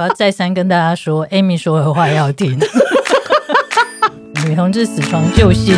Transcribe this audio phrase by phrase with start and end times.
[0.00, 2.58] 我要再三跟大家说，Amy 说的话要听。
[4.46, 5.76] 女同志死床救星。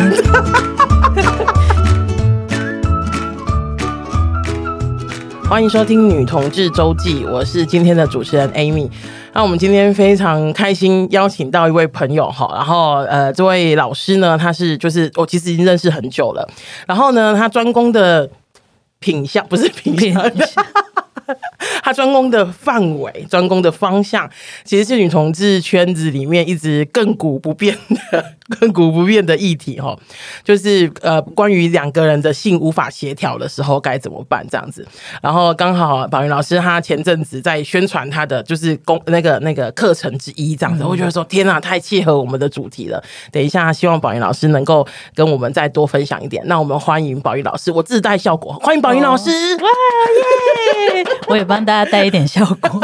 [5.49, 8.89] 欢迎收听《女同志周记》，我是今天的主持人 Amy。
[9.33, 16.47] 那我们今天非常开心邀请到一位朋友哈，然后呃，这位老师呢，他是就是我其实已经认识很久了，
[16.87, 18.29] 然后呢，他专攻的
[18.99, 20.31] 品相不是品项。
[21.25, 21.35] 品
[21.83, 24.29] 他专攻的范围、专攻的方向，
[24.63, 27.77] 其实是女同志圈子里面一直亘古不变
[28.11, 29.97] 的、亘古不变的议题哈，
[30.43, 34.87] 就是呃，关于两个人的性无法协调的时候该怎么办这样子。
[35.21, 43.03] 然后刚好宝云老师他前阵子在宣传他的就是公那个那个课程之一这样子，我觉得说天哪，太契合我们的主题了。
[43.31, 46.43] 等一下，希望宝云老师能够跟我们再多分享一点。
[46.47, 49.69] 那我们欢迎宝云老师，我自带效果，欢迎宝云老师，哇
[50.93, 51.03] 耶！
[51.27, 52.79] 我也帮大家带一点效果。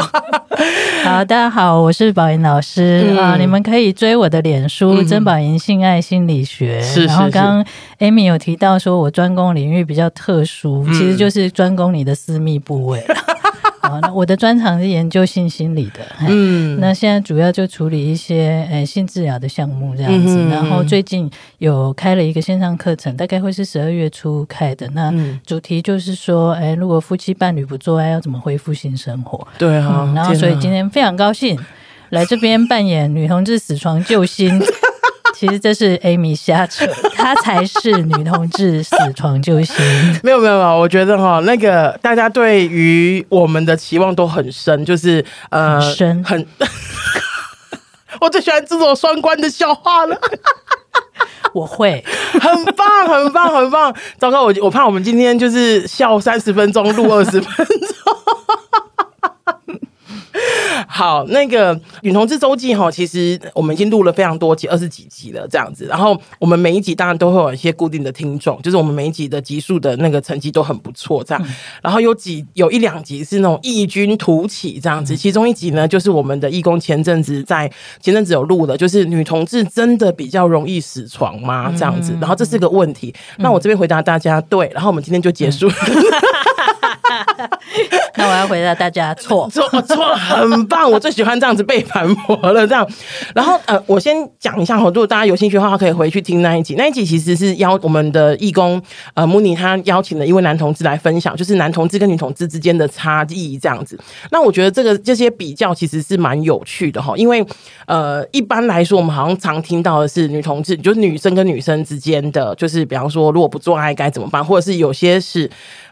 [1.04, 7.06] 好，大家好，我是宝莹老师啊、嗯，你们可以追我的脸书“曾宝莹性爱心理学”是是是。
[7.06, 7.64] 然后刚刚
[7.98, 13.02] Amy 有提到说我专攻领域比较特殊，嗯、其实就是专攻你的私密部位。
[13.80, 25.10] 好，那我的专长是研究性心理的，嗯，那现在主要就处理一些诶、欸、性治疗的项目这样子、嗯，然后最近有开了一个线上课程，大概会是十二月初开的，那
[25.46, 29.48] 主题就是说，哎、欸，如果夫妻伴侣不做爱，要怎么恢复性生活？
[29.56, 31.58] 对啊、嗯，然后所以今天非常高兴
[32.10, 34.60] 来这边扮演女同志死床救心。
[35.40, 39.74] 其实这是 Amy 瞎扯，她才是女同志死床救星。
[40.22, 46.46] 没有没有没有，我觉得哈，那个大家对于我们的期望都很深，就是呃，很深很。
[48.20, 50.20] 我最喜欢这种双关的笑话了。
[51.54, 52.04] 我会，
[52.38, 53.96] 很棒很棒很棒。
[54.18, 58.14] 糟糕，我我怕我们今天就是笑三十分钟，录二十分钟。
[60.88, 65.86] 好，那个女同志周记哈，其实我们已经录了非常多集，二十几集了这样子。
[65.86, 71.46] 然后我们每一集当然都会有一些固定的听众，就是我们每一集的集数的那个成绩都很不错这样。
[71.82, 77.70] 然后有几有一两集是那种异军突起这样子，其中一集呢就是我们的义工前阵子在
[78.00, 81.72] 前阵子有录的，就是女同志真的比较容易死床吗？
[81.76, 82.16] 这样子。
[82.20, 85.70] 然后这是个问题，那我这边回答大家对，然后我们今天就结束。
[88.16, 90.90] 那我要回答大家错错错，很棒！
[90.90, 92.86] 我最喜欢这样子被反驳了，这样。
[93.34, 96.74] 然后呃，我先讲一下哈，如果大家有兴趣的话，可以回去听那一集。
[96.76, 98.80] 那一集其实是邀我们的义工
[99.14, 103.98] 呃穆尼，他邀请了一位男同志来分享，就是男同志跟女同志之间的差异这样子。
[104.30, 107.44] 那我觉得这个这些比较其实是蛮有趣的哈，因为
[107.86, 115.50] 呃一般来说我们好像常听到的是女同志，就是女生跟女生之间的，就是比方说如果不做爱该怎么办，或者是有些是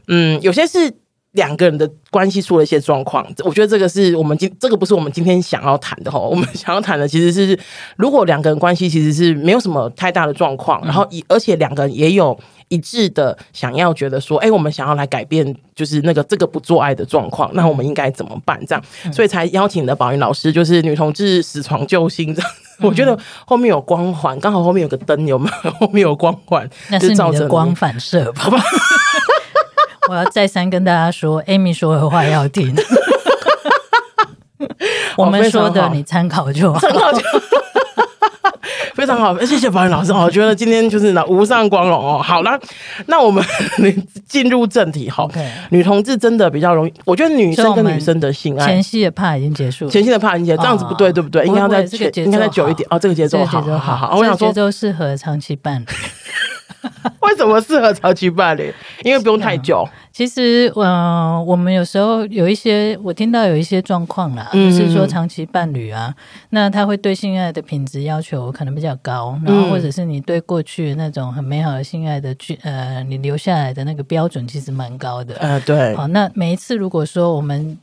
[0.09, 0.93] 嗯有些是。
[1.33, 6.19] 两个人的关系出了一些状况，我觉得这个是我们今这个不是我们今天想要谈的哈。
[6.19, 7.59] 我们想要谈的其实是，
[7.97, 18.59] 如果两个人关系其实是没有什么太大的状况，然后以而且两个人也有一致的想要觉得说，哎，我们想要来改变，就是那个这个不做爱的状况，那我们应该怎么办？
[18.67, 22.51] 这样，所以才邀请的宝云老师，就是女同志死床救星这样。
[22.81, 25.71] 我觉得后面有光环，刚好后面有个灯，有没有？
[25.79, 28.49] 后面有光环，那是你的光反射吧？
[30.09, 32.75] 我要再三跟大家说， Amy 说的话要听。
[35.17, 37.39] 我们说的你参考就好，参考就好。
[38.95, 40.13] 非常好，谢谢宝云老师。
[40.13, 42.21] 我觉得今天就是呢无上光荣哦。
[42.21, 42.59] 好了，
[43.07, 43.45] 那我们
[44.27, 45.09] 进入正题。
[45.09, 45.47] 好，okay.
[45.71, 46.93] 女同志真的比较容易。
[47.05, 51.45] 我觉得女生跟女生的性爱，前戏的怕已经结束，前戏的怕已经结束，这样子不对，对不对？
[51.47, 51.83] 应该要再
[52.15, 52.99] 应该再久一点哦。
[52.99, 54.17] 这个节奏好，好好。
[54.17, 55.87] 我想说，节奏适合长期伴侣。
[57.21, 58.73] 为什么适合长期伴侣？
[59.05, 59.87] 因为不用太久。
[60.13, 60.85] 其实，嗯、
[61.37, 66.13] 呃，我们有时候有一些，我听到有一些状况啦，嗯、就是说长期伴侣啊，
[66.51, 75.35] 那他会对性爱的品质要求可能比较高，然后或者是你对过去那种很美好的性爱的去呃，你留下来的那个标准其实蛮高的。
[75.37, 75.95] 呃，对。
[75.95, 77.79] 好，那每一次如果说我们。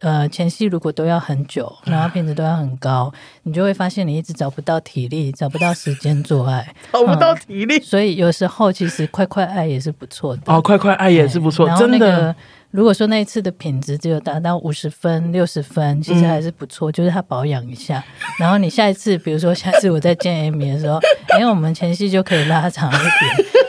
[0.00, 3.12] 呃，前戏如果都要很久，然后品质都要很高，
[3.42, 7.76] 你就会发现你一直找不到体力，找不到时间做爱， 找不到体力。
[7.78, 10.42] 嗯，所以有时候其实快快爱也是不错的。
[10.46, 12.34] 哦，快快爱也是不错，真的。
[12.70, 16.92] 如果说那一次的品质只有达到五十分、六十分，其实还是不错，嗯。
[16.92, 18.02] 就是他保养一下，
[18.38, 21.00] 然后你下一次，比如说下次我再见 Amy 的时候，
[21.38, 22.96] 因 为我们前戏就可以拉长一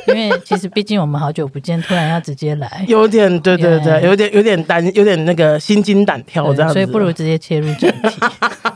[0.05, 8.19] 点，因为其实毕竟我们好久不见，突然要直接来，有点对对对，有点有点担，有点那个心惊胆跳这样子，所以不如直接切入正题。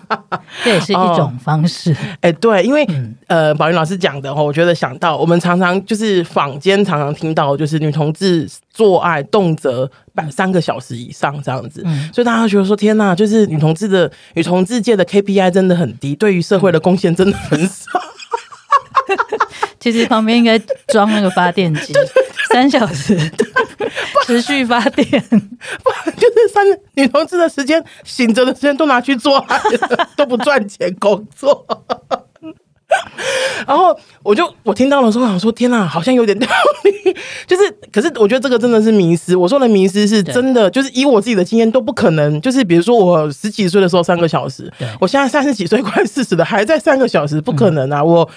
[0.64, 1.92] 这也是一种方式。
[2.22, 18.00] 哎、哦欸，对，因为、嗯、呃，宝云老师讲的话，我觉得想到我们常常就是坊间常常听到，就是女同志做爱动辄半三个小时以上这样子，嗯、所以大家觉得说天呐，就是女同志的女同志界的 KPI 真的很低，对于社会的贡献真的很少。
[19.80, 20.58] 其实旁边应该
[20.88, 21.94] 装那个发电机，
[22.52, 23.16] 三小时
[24.26, 29.60] 持续发电，不然就是三女同志的时间，醒着的时间都拿去做爱，
[30.16, 31.66] 都不赚钱工作。
[33.68, 36.48] 然后我就我听到的时候，想说天哪，好像有点道
[36.84, 37.16] 理。
[37.48, 39.36] 就是，可是我觉得这个真的是迷思。
[39.36, 42.40] 我说的迷思是真的，就是以我自己的经验都不可能。
[42.42, 48.04] 就是比如说我十几岁的时候三个小时，我现在三十几岁快四十了还在三个小时，不可能啊！
[48.04, 48.30] 我。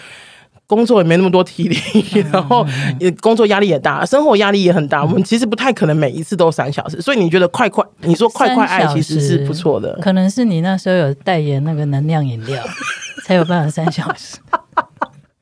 [0.69, 1.77] 工作也没那么多体力，
[2.31, 2.65] 然后
[3.01, 5.03] 也工作压力也大，生活压力也很大。
[5.03, 7.83] 我们其实不太可能每一次都三小时，所以你觉得快快？
[8.03, 12.63] 你说快快爱其实是不错的，可能是你那时候有代言那个能量饮料，
[13.25, 14.37] 才有办法三小时。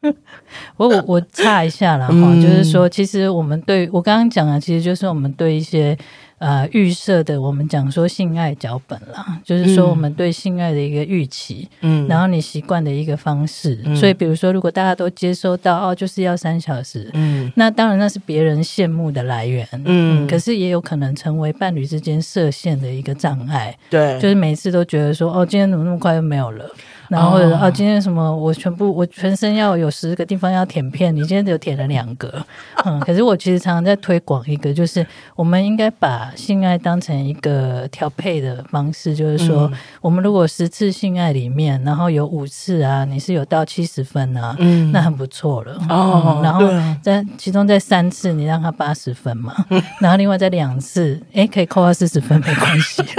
[0.76, 5.98] 我我我插一下了哈，嗯、就是说，其实我们对我刚刚讲的，其实就是我们对一些。
[6.38, 26.70] 呃，预设的我们讲说性爱脚本啦，就是说我们对性爱的一个预期，嗯，然后你习惯的一个方式，嗯、所以比如说，如果大家都接收到哦，就是要三小时，嗯，那当然那是别人羡慕的来源，嗯，嗯，可是也有可能成为伴侣之间设限的一个障碍，对，就是每次都觉得说哦，今天怎么那么快就没有了。
[27.08, 28.34] 然后或者哦，今天什么？
[28.36, 32.44] 我全部我全身要有十个地方要舔片，你今天只有舔了两个。
[32.84, 45.74] 嗯，可是我其实常常在推广一个，就是我们应该把性爱当成一个调配的方式，就是说，嗯、我们如果十次性爱里面，然后有五次啊，你是有到七十分啊，嗯，那很不错了。
[45.88, 46.66] 哦、嗯，然后
[47.02, 49.54] 在其中在三次你让他八十分嘛，
[50.00, 53.02] 然后另外在两次，哎，可以扣到四十分没关系。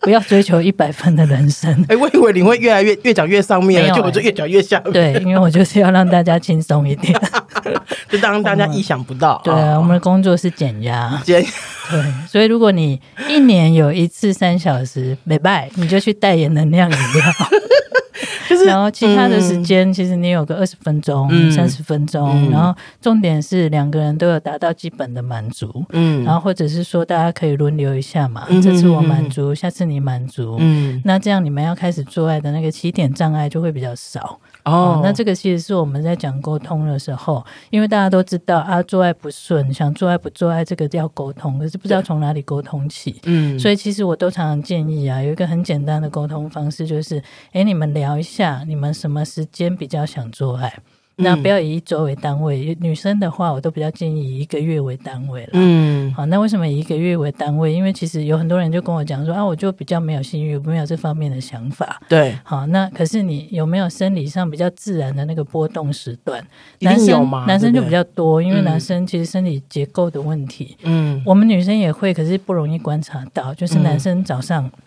[0.00, 1.70] 不要追求一百分的人生。
[1.82, 4.92] 哎、欸，我以为你会越来越越讲越上面，就我就越讲越下面。
[4.92, 7.18] 对，因为我就是要让大家轻松一点，
[8.08, 9.40] 就当大家意想不到。
[9.44, 11.20] 对啊，我们的工作是减压。
[11.24, 11.48] 减压。
[11.90, 17.24] 对，所以如果你一年有一次三小时，没拜，你就去代言能量饮料。
[18.48, 34.38] 就是，然后其他的时间，其实你有个二十分钟、三十、嗯、分钟，嗯、然后重点是两个人都有达到基本的满足，嗯，然后或者是说大家可以轮流一下嘛，嗯、这次我满足，下次你满足，嗯，那这样你们要开始做爱的那个起点障碍就会比较少。
[34.64, 43.20] 哦、嗯，那这个其实是我们在讲沟通的时候，因为大家都知道啊，做爱不顺，想做爱不做爱，这个要沟通，可是不知道从哪里沟通起。
[43.24, 47.22] 嗯，所以其实我都常常建议啊，有一个很简单的沟通方式，就是，
[47.52, 50.72] 哎，你们聊一下，你们什么时间比较想做爱。
[51.16, 55.50] 那不要以一周为单位，女生的话，我都比较建议以一个月为单位了。
[55.52, 57.72] 嗯，好，那为什么以一个月为单位？
[57.72, 62.00] 因为其实有很多人就跟我讲说啊，我就比较没有性欲，没有这方面的想法。
[62.08, 66.44] 对，好，那可是你有没有生理上比较自然的那个波动时段？
[66.80, 70.76] 男生男生就比较多，因为男生其实生理结构的问题。
[70.82, 74.70] 嗯，我们女生也会，可是不容易观察到，就是男生早上。
[74.70, 74.78] 他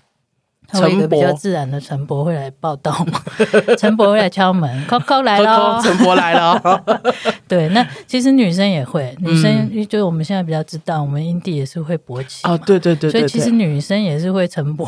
[0.71, 3.21] 会有一个比较自然的陈伯会来报道嘛？
[3.77, 6.83] 陈伯会来敲门，Coco 来了，陈伯来了。
[7.47, 14.85] 对，那其实女生也会，女生就我们现在比较知道，我们阴蒂也是会勃起哦，对对对，所以其实女生也是会陈伯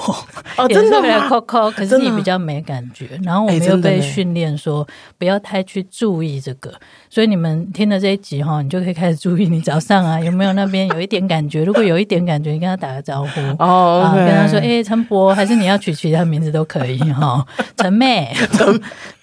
[0.57, 4.87] 哦，真的吗？Coco，可是你比较没感觉，然后我们又被训练说
[5.17, 6.73] 不要太去注意这个，
[7.11, 15.67] 所以你们听了这一集哈，你就可以开始注意你早上啊有没有那边有一点感觉，如果有一点感觉，你跟他打个招呼哦，跟他说哎，陈博还是你。
[15.67, 17.45] 要取其他名字都可以哈，
[17.75, 18.33] 陈妹，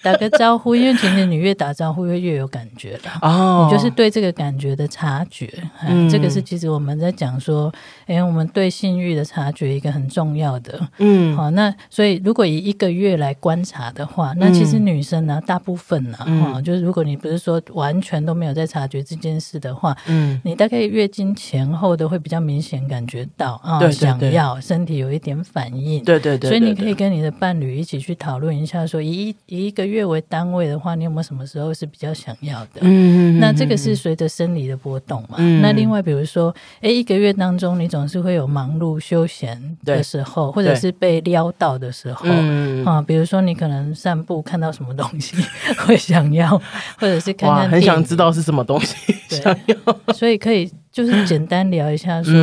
[0.03, 3.67] 打个招呼，因为其实你越打招呼，会越有感觉的哦。
[3.67, 5.49] 你就是对这个感觉的察觉，
[5.87, 7.73] 嗯，这个是其实我们在讲说，
[8.05, 26.49] 哎，我们对性欲的察觉一个很重要的，嗯，好，那所以如果以一个月来观察的话，那其实女生呢，大部分呢，哈，就是如果你不是说完全都没有在察觉这件事的话，嗯，你大概月经前后都会比较明显感觉到啊，想要身体有一点反应，对对对。
[26.49, 32.81] 所以你可以跟你的伴侣一起去讨论一下，说以一以一个月为单位的话，你有没有什么时候是比较想要的？
[32.81, 35.35] 嗯，那这个是随着生理的波动嘛。
[35.37, 45.35] 嗯，那另外比如说，哎，一个月当中你总是会有忙碌休闲的时候，或者是被撩到的时候，嗯啊，比如说你可能散步看到什么东西
[45.85, 46.49] 会想要，
[46.97, 48.95] 或者是看看很想知道是什么东西
[49.29, 49.75] 想要，
[50.13, 50.71] 所以可以。
[50.95, 52.33] 就是简单聊一下说，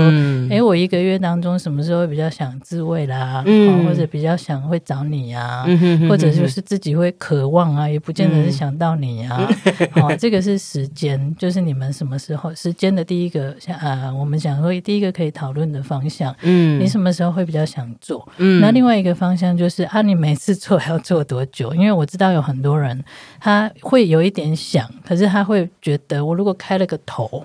[0.50, 9.48] 哎，我一个月当中什么时候比较想自慰啦，嗯、或者比较想会找你啊、嗯，或者就是自己会渴望啊，也不见得是想到你啊。
[9.92, 16.36] 好、嗯哦，这个是时间，就是你们什么时候时间的第一个，像啊，我们想说第一个可以讨论的方向。
[16.42, 18.28] 嗯，你什么时候会比较想做？
[18.36, 21.74] 嗯，那另外一个方向就是啊，你每次做要做多久？
[21.74, 23.02] 因为我知道有很多人
[23.40, 27.42] 他会有一点想，可是他会觉得我如果开了个头。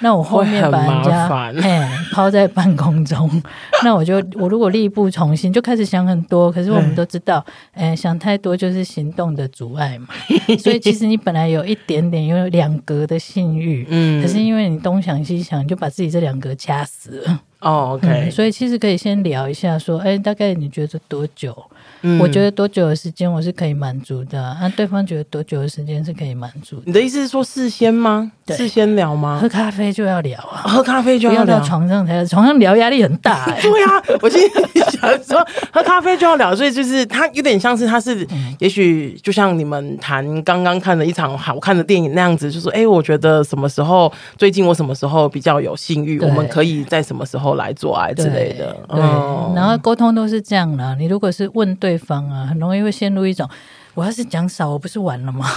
[0.00, 1.28] 那我后面把人家
[1.62, 3.30] 哎抛在半空中，
[3.84, 6.50] 那我就我如果力不从心，就开始想很多。
[6.50, 10.08] 可是我们都知道，哎，想太多就是行动的阻碍嘛。
[10.58, 17.40] 所以其实你本来有一点点有两格的性欲，嗯，可是因为你东想西想，就把自己这两格掐死了。
[17.60, 21.56] 哦，OK，嗯，所以其实可以先聊一下，说，哎，大概你觉得多久？
[22.02, 26.82] 嗯，我觉得多久的时间我是可以满足的，啊，那对方觉得多久的时间是可以满足的？
[26.86, 28.32] 你的意思是说事先吗？
[28.48, 29.38] 事先聊吗？
[29.40, 33.60] 喝咖啡就要聊啊，喝咖啡就要聊，要到床上才床上聊，压力很大，欸。
[33.62, 48.72] 对啊，我今天想说 喝咖啡就要聊，所以就是他有点像是他是，嗯，也许就像你们谈刚刚看的一场好看的电影那样子，就是哎，欸，我觉得什么时候最近我什么时候比较有性欲，我们可以在什么时候来做爱之类的。
[48.88, 50.94] 对，嗯，然后沟通都是这样的。
[50.96, 53.48] 你如果是问对方啊，很容易会陷入一种，
[53.94, 55.46] 我要是讲少，我不是完了吗？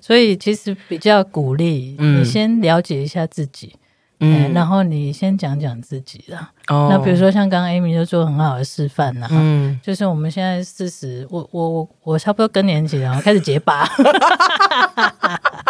[0.00, 3.74] 所以其实比较鼓励、嗯、你先了解一下自己，
[4.20, 6.38] 嗯，然后你先讲讲自己的。
[6.68, 13.86] 哦，那比如说像刚刚 Amy 就做很好的示范呐，嗯，就是我们现在四十，我我我我差不多更年期了，开始结巴。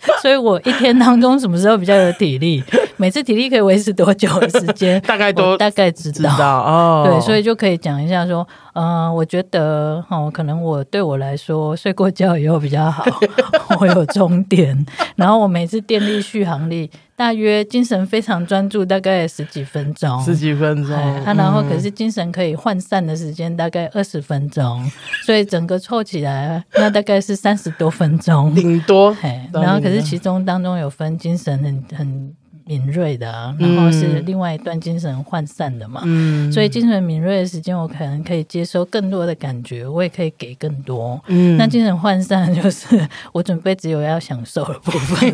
[0.22, 2.62] 所以我一天当中什么时候比较有体力？
[2.96, 5.00] 每次体力可以维持多久的时间？
[5.02, 7.06] 大概都大概知道，知道哦。
[7.06, 13.04] 对，所以就可以讲一下说，嗯、呃，我觉得哦，可能我对我来说睡过觉以后比较好，
[13.80, 14.86] 我有终点，
[15.16, 20.96] 然后我每次电力续航力大约精神非常专注，大概十几分钟，十几分钟。
[20.96, 24.88] 啊，然后可是精神可以涣散的时间大概二十分钟，
[25.24, 29.14] 所以整个凑起来那大概是三十多分钟，顶多。
[29.52, 32.34] 然后可是其中当中有分精神很很。
[32.70, 41.20] 敏锐的、啊，然后是另外一段精神涣散的嘛，嗯，所以精神敏锐的时间，我可能可以接收更多的感觉，我也可以给更多。
[41.26, 42.86] 嗯，那精神涣散就是
[43.32, 45.28] 我准备只有要享受的部分。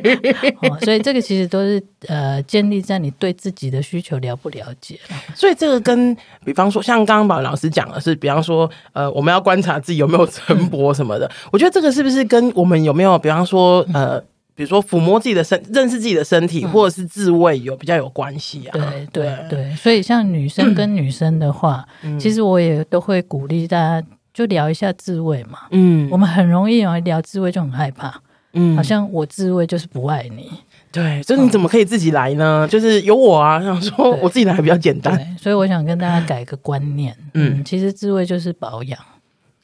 [0.64, 4.98] 哦，所以这个其实都是呃建立在你对自己的需求了不了解。
[5.34, 14.18] 所以这个跟比方说，像刚刚宝老师讲的是，比方说呃我们要观察自己有没有晨勃 什么的、嗯，我觉得这个是不是跟我们有没有比方说呃。
[14.58, 18.72] 比如说抚摸自己的身，认识自己的身体，嗯、或者是自慰，有比较有关系啊。
[18.72, 25.60] 对对对，所以像女生跟女生的话，嗯、其实我也都会鼓励大家就聊一下自慰嘛。
[25.70, 28.20] 嗯，我们很容易啊聊自慰就很害怕，
[28.54, 30.50] 嗯，好像我自慰就是不爱你。
[30.90, 32.66] 对，就是你怎么可以自己来呢？
[32.66, 35.36] 嗯、就是有我啊，想说我自己来还比较简单。
[35.40, 38.98] 所以我想跟大家改个观念，嗯，嗯其实自慰就是保养。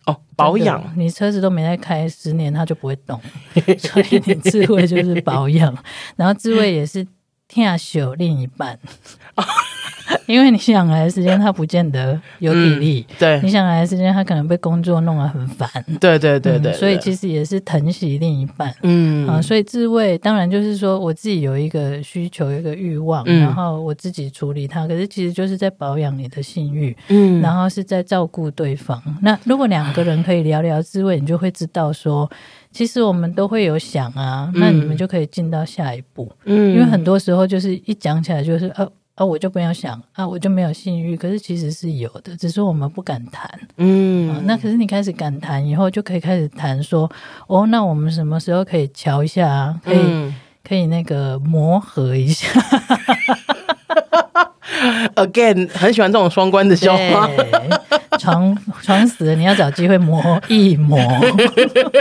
[0.06, 3.18] 哦，保养，你车子都没在开十年，它就不会动，
[3.78, 5.74] 所以你智慧就是保养，
[6.16, 7.06] 然后智慧也是
[7.48, 8.78] 听秀另一半。
[10.26, 13.06] 因为你想来的时间，他不见得有体力。
[13.08, 15.68] 嗯、对，你想来的时间，他可能被工作弄得很烦。
[15.98, 18.74] 对对对对、嗯，所以其实也是疼惜另一半。
[18.82, 24.86] 嗯啊，所以自慰当然就是说我自己有一个需求，有一个欲望、嗯，然后我自己处理它。
[24.86, 29.02] 可是其实就是在保养你的性欲，嗯，然后是在照顾对方。
[29.22, 32.30] 那如果两个人可以聊聊自慰，你就会知道说，
[32.74, 36.30] 其实我们都会有想啊，那你们就可以进到下一步。
[36.44, 38.86] 嗯，因为很多时候就是一讲起来就是呃。
[39.16, 43.48] 啊，我就不要想啊，我就没有性欲，可是其实是有的，只是我们不敢谈。
[43.76, 47.08] 嗯、啊，那可是你开始敢谈以后，就可以开始谈说，
[47.46, 49.80] 哦，那我们什么时候可以瞧一下啊？
[49.84, 52.48] 可以、嗯，可以那个磨合一下。
[55.14, 57.28] Again，很喜欢这种双关的笑话。
[58.18, 60.98] 床床死了，你要找机会磨一磨，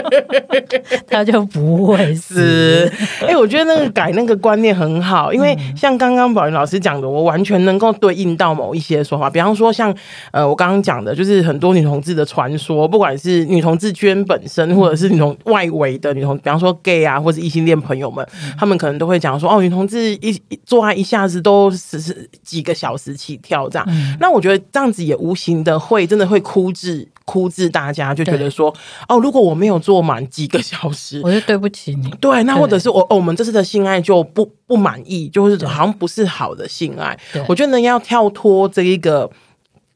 [1.09, 2.89] 他就不会死。
[3.21, 9.27] 哎、欸，我觉得那个改那个观念很好，因为像刚刚宝云老师讲的，我完全能够对应到某一些说法。
[9.27, 9.93] 比方说，像
[10.31, 18.25] 呃，我刚刚讲的，就是很多女同志的传说，不管是女同志圈本身，或者是女同外围的女同，比方说 gay 啊，或者异性恋朋友们，
[18.57, 23.87] 他们可能都会讲说，哦，女同志一做爱一下子都只是几个小时起跳这样。
[24.19, 26.03] 那我觉得这样子也无形的会。
[26.13, 28.71] 真的会哭制哭制，大家就觉得说
[29.07, 32.07] 哦，如果我没有做满几个小时，我就对不起你。
[32.21, 37.17] 对，那或者是我哦，我们这次的性爱就不不满意，就是好像不是好的性爱。
[37.47, 39.27] 我觉得呢，要跳脱这一个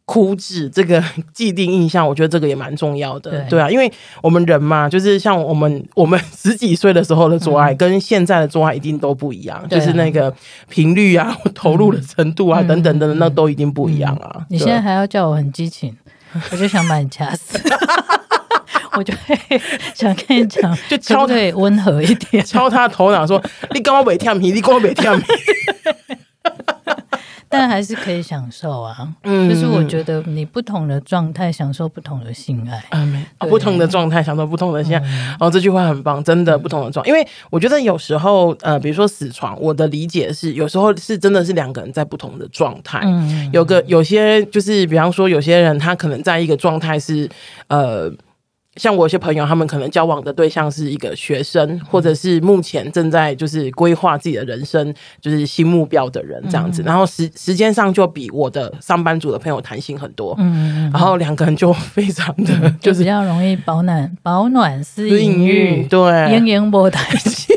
[0.10, 3.92] 枯脂这个既定印象，我觉得这个也蛮重要的，对，对啊，因为
[4.24, 10.34] 我们人嘛，就是像我们我们十几岁的时候的做爱，嗯、跟现在的做爱一定都不一样，啊、就是那个
[10.70, 14.32] 频率啊、投入的程度啊、嗯、等等等等，那都一定不一样啊。
[14.40, 15.94] 嗯、你现在还要叫我很激情，
[16.52, 17.60] 我就想把你掐死，
[18.96, 19.38] 我就会
[19.94, 23.44] 想跟你讲， 就敲对温和一点，敲他头脑说
[23.76, 25.26] ：“你跟我别跳皮，你跟我别跳皮。”
[27.50, 47.30] 但还是可以享受啊， 嗯，就是我觉得你不同的状态享受不同的性爱，嗯，不同的状态享受不同的性爱，嗯、哦，这句话很棒，真的不同的状，因为我觉得有时候，呃，比如说死床，我的理解是，有时候是真的是两个人在不同的状态，嗯，有个有些就是，比方说有些人他可能在一个状态是，
[47.68, 48.12] 呃。
[48.78, 56.82] 像我有些朋友，他们可能交往的对象是一个学生，或者是目前正在就是规划自己的人生，就是新目标的人这样子。
[56.84, 60.36] 然后时时间上就比我的上班族的朋友弹性很多。
[60.38, 67.56] 嗯，然后两个人就非常的 就是比较容易保暖保暖是隐欲，对，阴阴波弹性。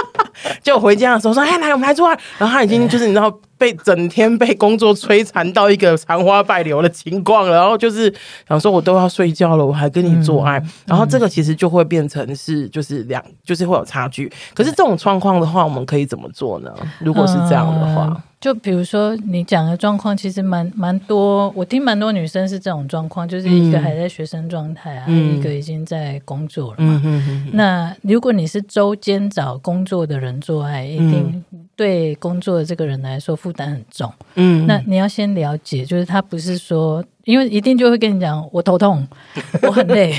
[0.62, 3.34] 就回家的时候说：“哎，来，我们来做爱。”然后他已经就是你知道。
[3.60, 8.12] 被整天被工作摧残到一个残花败柳的情况，然后就是
[8.48, 14.32] 想说，我都要睡觉了，我还跟你做爱，嗯、然后这个其实就会变成是就是两就是会有差距。
[14.54, 16.72] 可是这种状况的话，我们可以怎么做呢？
[17.00, 18.06] 如果是这样的话。
[18.08, 27.02] 嗯就比如说你讲的状况，其实蛮蛮多，我听蛮多女生是这种状况，就是一个还在学生状态啊，嗯、一个已经在工作了嘛。
[27.52, 31.44] 那如果你是周间找工作的人做爱，一定
[31.80, 34.12] 对工作的这个人来说负担很重。
[34.34, 37.02] 嗯，那你要先了解，就是他不是说。
[37.24, 39.06] 因为一定就会跟你讲，我头痛，
[39.62, 40.14] 我很累，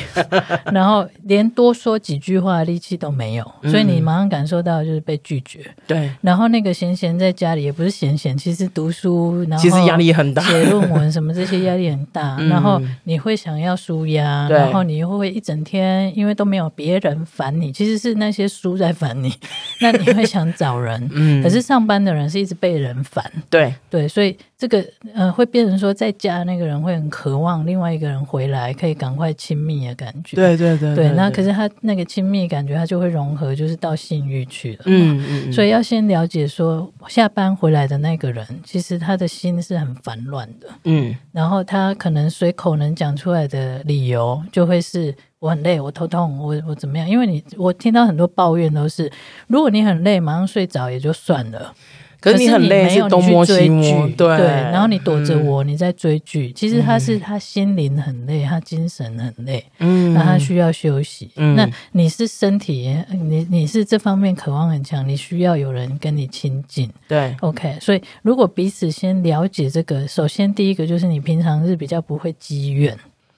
[0.71, 5.59] 然后连多说几句话的力气都没有，所以你马上感受到就是被拒绝。
[5.87, 19.33] 对，然后那个闲闲在家里也不是闲闲，其实读书，然后其实压力很大，写论文什么这些压力很大，然后你会想要舒压，然后你又会一整天因为都没有别人烦你，其实是那些书在烦你，
[19.81, 21.41] 那你会想找人，嗯。
[21.41, 23.73] 可是上班的人是一直被人烦，对。
[23.89, 24.37] 对，所以。
[24.61, 30.35] 这个呃，会变成说，在家那个人会很渴望另外一个人回来，可以赶快亲密的感觉。
[30.35, 31.15] 对对对，对，对。
[31.15, 34.83] 那可是他那个亲密感觉，他就会融合，就是到性欲去了。
[34.85, 35.53] 嗯嗯，嗯。
[35.53, 40.67] 所以要先了解说，下班回来的那个人，其实他的心是很烦乱的。
[40.85, 41.15] 嗯。
[41.31, 47.09] 然后他可能随口能讲出来的理由，就会是我很累，我头痛，我我怎么样？
[47.09, 49.11] 因为你我听到很多抱怨都是，
[49.47, 51.73] 如果你很累，马上睡着也就算了。
[52.21, 56.51] 可是你很累，是东摸西摸，对，然后你躲着我，你在追剧。
[56.53, 61.31] 其实他是他心灵很累，他精神很累，嗯，那他需要休息。
[61.35, 66.87] 那你是身体，你你是这方面渴望很强，你需要有人跟你亲近。
[67.07, 67.77] 对，OK。
[67.81, 72.95] 所以如果彼此先了解这个，首先第一个就是你平常是比较不会积怨。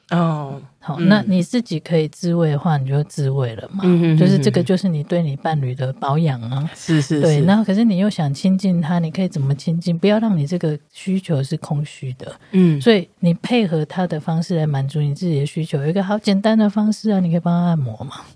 [0.09, 3.83] 哦，好，嗯、那你自己可以自慰的话，你就自慰了嘛。
[3.83, 6.69] 嗯哼哼哼，就是这个，就是你对你伴侣的保养啊。
[6.75, 7.21] 是是是。
[7.21, 9.97] 对，然后可是你又想亲近他，你可以怎么亲近？
[9.97, 12.29] 不要让你这个需求是空虚的。
[12.51, 18.15] 嗯，所以你配合他的方式来满足你自己的需求，有一个好简单的方式啊，你可以帮他按摩嘛。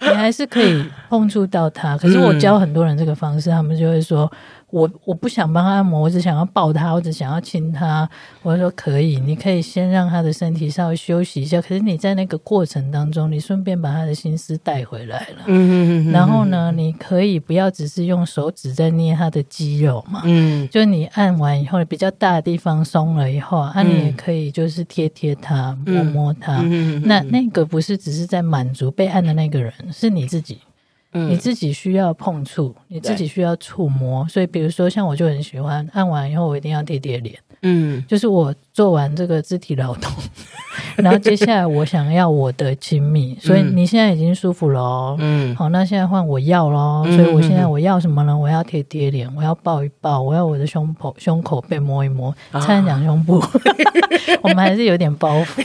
[0.00, 4.30] 你还是可以碰触到他，可是我教很多人这个方式，他们就会说。
[4.70, 8.08] 我我不想帮他按摩，我只想要抱他，我只想要亲他。
[8.42, 11.60] 我就说可以，你可以先让他的身体稍微休息一下。
[11.60, 15.44] 可是你在那个过程当中，你顺便把他的心思带回来了。
[15.46, 15.56] 嗯
[16.06, 16.12] 嗯嗯。
[16.12, 20.22] 然后呢，你可以不要只是用手指在捏他的肌肉嘛。
[20.24, 20.68] 嗯。
[20.68, 26.58] 就你按完以后，比较大的地方松了以后，啊，你也可以就是贴贴他，摸摸他。
[26.62, 27.02] 嗯。
[27.06, 30.58] 那那个不是只是在满足被按的那个人，是你自己。
[31.12, 40.12] 你自己需要碰触，你自己需要触摸，所以比如说像我就很喜欢按完以后我一定要贴贴脸，嗯，就是我做完这个肢体劳动，
[40.96, 48.36] 然后接下来我想要我的亲密，所以你现在已经舒服了哦，嗯，好，那现在换我要咯，所以我现在我要什么呢？
[48.36, 53.50] 我要贴贴脸，我要抱一抱，我要我的胸口胸口被摸一摸，差点讲胸部，啊、
[54.42, 55.64] 我们还是有点包袱。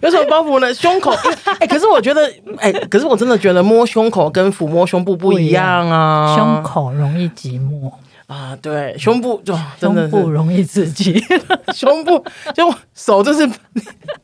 [0.02, 0.72] 有什么包袱呢？
[0.72, 1.10] 胸口，
[1.44, 2.26] 哎、欸，可是我觉得，
[2.58, 6.34] 哎、欸，可是我真的觉得摸胸口跟抚摸胸部不一样啊。
[6.36, 7.92] 胸口容易寂寞
[8.26, 11.22] 啊，对，胸部就真的胸部容易刺激，
[11.74, 13.46] 胸部就手就是，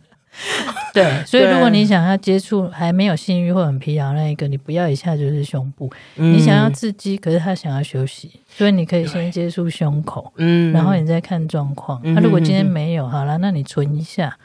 [0.95, 12.01] 对，所以如果你想要接触还没有性欲或很疲劳那一个，你不要一下就是胸部，嗯、你想要刺激，可是他想要休息，所以你可以先接触胸口，嗯，然后你再看状况。
[12.03, 14.37] 他、嗯啊、如果今天没有，好了，那你存一下。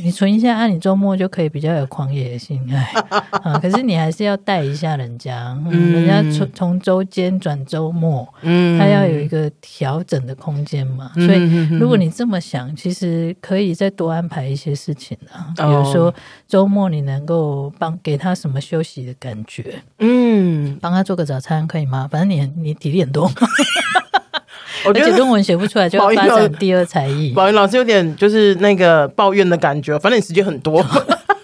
[0.00, 2.92] 你存一下，啊，你周末就可以比较有狂野的性哎
[3.42, 3.58] 啊。
[3.58, 11.10] 可是你还是要带一下人家，嗯、人家从从周间转周末，嗯，他要有一个调整的空间嘛。
[11.14, 15.52] 所以如果你这么想，其实可以再多安排一些事情啊。
[15.56, 16.14] 比如说
[16.46, 22.08] 周末你能够帮给他什么休息的感觉，嗯，帮他做个早餐可以吗？
[22.10, 23.28] 反正你你体力很多。
[24.86, 27.32] 而且论文写不出来，就要 发展第二才艺。
[27.32, 30.84] 宝云老师有点就是那个抱怨的感觉，反正你时间很多，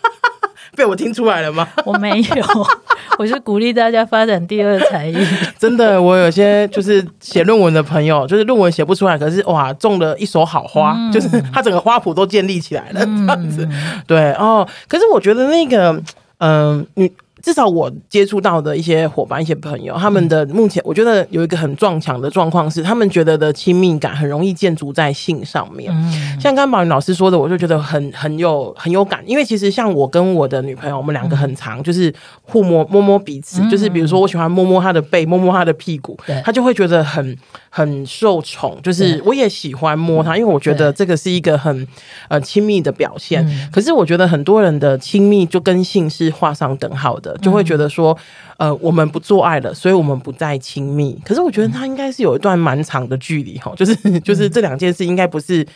[0.76, 1.68] 被我听出来了吗？
[1.84, 2.66] 我没有，
[3.18, 5.16] 我是鼓励大家发展第二才艺。
[5.58, 13.68] 真的，我有些就是写论文的朋友，就是论文写不出来，可是哇，种了一手好花，嗯、就是他整个花圃都建立起来了，嗯、这样子。
[14.06, 15.92] 对哦，可是我觉得那个，
[16.38, 17.12] 嗯、呃，你。
[17.44, 25.92] 至少我接触到的一些伙伴、一些朋友，他们的目前我觉得有一个很撞墙的状况是，他们觉得的亲密感很容易建筑在性上面。
[26.40, 37.36] 像刚刚宝云老师说的，我就觉得很很有很有感，因为其实像我跟我的女朋友，我们两个很常就是互摸摸摸彼此，就是比如说我喜欢摸摸她的背，摸摸她的屁股，她就会觉得很
[37.68, 38.78] 很受宠。
[38.82, 41.86] 就是我也喜欢摸她，因为我觉得这个是一个很
[42.28, 43.46] 呃亲密的表现。
[43.70, 47.33] 可是我觉得很多人的亲密就跟性是画上等号的。
[47.38, 48.16] 就会觉得说，
[48.56, 51.20] 呃，我们不做爱了，所以我们不再亲密。
[51.24, 55.66] 可是我觉得他应该是有一段蛮长的距离哈，就是就是这两件事应该不是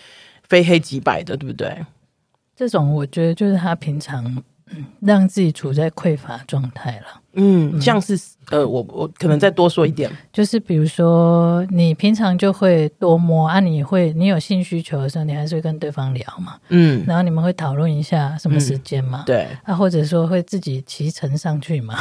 [0.49, 1.85] 非黑即白的，对不对？
[2.57, 4.43] 这种我觉得就是他平常
[5.01, 7.21] 让自己处在匮乏状态了。
[7.41, 8.19] 嗯，像是
[8.51, 21.97] 呃，我我可能再多说一点，就是比如说你平常就会多摸啊，你会你有性需求的时候，你还是会跟对方聊嘛，嗯，然后你们会讨论一下什么时间嘛，对，啊，或者说会自己骑乘上去嘛，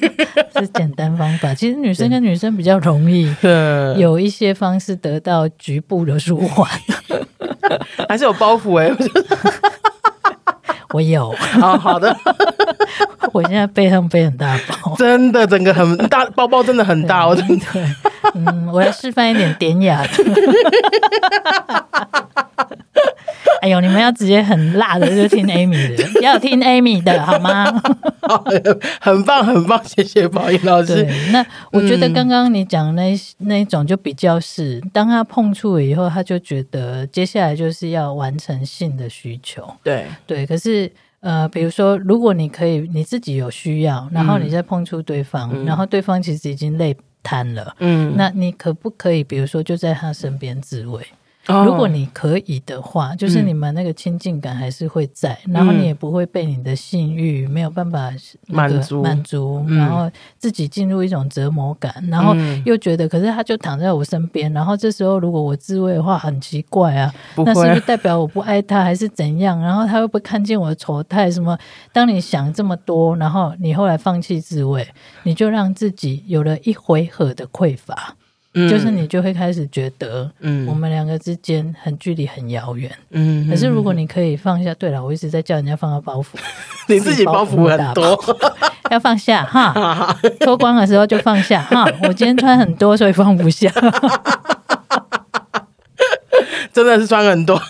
[0.58, 1.54] 是简单方法。
[1.54, 3.32] 其实女生跟女生比较容易，
[3.98, 6.68] 有一些方式得到局部的舒缓，
[8.08, 8.96] 还是有包袱哎、欸。
[10.92, 12.14] 我有啊，好的。
[13.32, 17.26] 我现在背上背很大包，真的，整个很大包包，真的很大。
[17.26, 17.64] 我真的，
[18.34, 20.08] 嗯，我要示范一点典雅的。
[23.60, 27.64] 哎呦，你们要直接很辣的就听 Amy 的，要听 Amy 的好吗？
[29.00, 31.06] 很棒，很棒，谢谢宝仪老师。
[31.32, 39.68] 那我觉得刚刚你讲的那那一种就比较是，当他碰触了以后，他就觉得接下来就是要完成性的需求。
[39.82, 51.00] 对对，可是呃，比如说，如果你可以你自己有需要，然后你再碰触对方，嗯、然后对方其实已经累瘫了，嗯，那你可不可以，比如说就在他身边自慰？
[51.46, 58.12] 如果你可以的话，就是你们那个亲近感还是会在，嗯、然后你也不会被你的性欲没有办法
[58.46, 69.60] 满足满足，然后自己进入一种折磨感，嗯、然后又觉得，可是他就躺在我身边，然后这时候如果我自慰的话，很奇怪啊，那是不是代表我不爱他还是怎样？
[69.60, 71.28] 然后他会不会看见我的丑态？
[71.30, 71.58] 什么？
[71.92, 74.86] 当你想这么多，然后你后来放弃自慰，
[75.24, 78.16] 你就让自己有了一回合的匮乏。
[78.54, 83.48] 嗯、就是你就会开始觉得，嗯，我们两个之间很距离很遥远，嗯。
[83.48, 86.26] 可是如果你可以放下，对了，我一直在叫人家放下包袱，
[86.88, 88.18] 你自己包袱很多，
[88.90, 90.14] 要放下哈。
[90.40, 91.84] 脱光的时候就放下哈。
[92.02, 93.70] 我今天穿很多，所以放不下。
[96.72, 97.60] 真的是穿很多。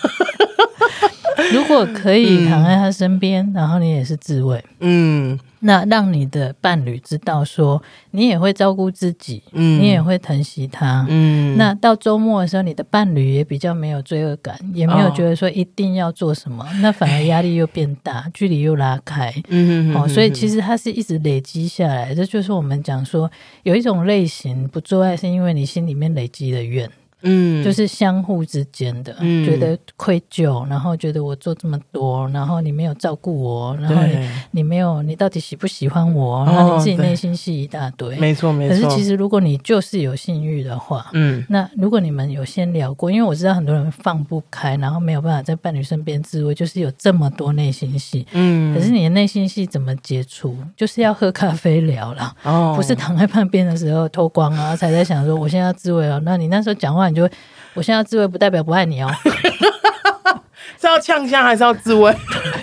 [1.51, 5.39] 如果可以躺在他身边，嗯、然后你也是自慰，嗯。
[5.63, 11.57] 那让你的伴侣知道说，你也会照顾自己，嗯，你也会疼惜他，嗯。
[11.57, 20.03] 那到周末的时候，你的伴侣也比较没有罪恶感，也没有觉得说一定要做什么，哦、那反而压力又变大， 距离又拉开，嗯哼哼哼。
[20.03, 23.31] 哦，所以其实它是一直累积下来，这就是我们讲说，
[23.63, 26.89] 有一种类型不做爱，是因为你心里面累积的怨。
[27.23, 36.41] 嗯，就是相互之间的，嗯、觉得愧疚，然后觉得我做这么多，然后你没有照顾我，然后你你没有，你到底喜不喜欢我？
[36.41, 38.75] 哦、然后你自己内心戏一大堆，没错没错。
[38.75, 48.75] 可是其实如果你就是有性欲的话，嗯，那如果你们有先聊过，因为我知道很多人放不开，然后没有办法在伴侣身边自慰，就是有这么多内心戏，嗯。
[48.75, 50.57] 可是你的内心戏怎么解除？
[50.75, 56.19] 就是要喝咖啡聊了，哦，不是躺在旁边的时候脱光啊，才在想说我现在要自慰了。
[56.21, 57.12] 那你那时候讲话。
[57.13, 57.29] 就
[57.73, 59.09] 我现在要自慰，不代表不爱你哦。
[60.79, 62.13] 是要呛香还是要自慰？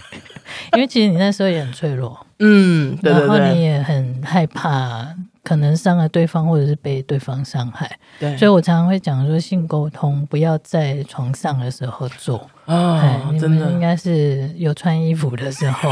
[0.74, 5.06] 因为其实你那时候也很脆弱， 嗯，对对对，然后你也很害怕，
[5.42, 7.90] 可能伤了对方，或者是被对方伤害。
[8.18, 12.48] 对，所以我常常会讲说，性沟通不要在床上的时候做。
[12.66, 15.90] 哦，真的应该是有穿衣服的时候，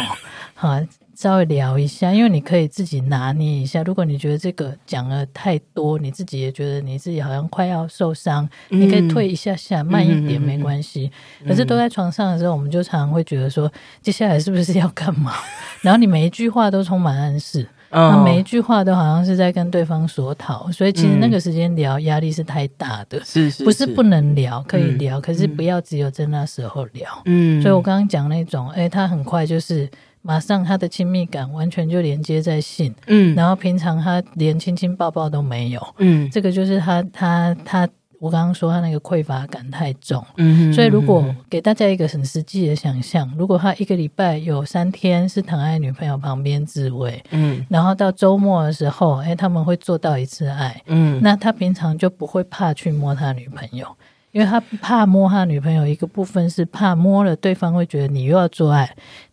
[0.54, 0.78] 好。
[1.18, 3.82] 稍微聊一下，因为你可以自己拿捏一下。
[3.82, 11.10] 如果你觉得这个讲了太多，你自己也觉得你自己好像快要受伤，嗯、你可以退一下下，慢一点、嗯、没关系。
[11.44, 13.68] 可是都在床上的时候，我们就常常会觉得说，
[14.00, 15.32] 接下来是不是要干嘛？
[15.82, 17.66] 然后你每一句话都充满暗示。
[17.90, 27.10] 那每一句话都好像是在跟对方索讨，所以其实那个时间聊压力是太大的，是是，不是不能聊，可以聊，可是不要只有在那时候聊。
[27.24, 29.88] 嗯，所以我刚刚讲那种，哎，他很快就是
[30.22, 37.88] 马上他的亲密感完全就连接在性，嗯，然后平常他连亲亲抱抱都没有，嗯，这个就是他他他。
[38.20, 53.86] 我刚刚说他那个匮乏感太重，嗯，所以如果给大家一个很实际的想象，如果他一个礼拜有三天是躺在女朋友旁边自慰，嗯，然后到周末的时候，哎，他们会做到一次爱，嗯，那他平常就不会怕去摸他女朋友。
[54.30, 58.88] 因为他怕摸他女朋友，一个部分是怕摸了对方会觉得你又要做爱，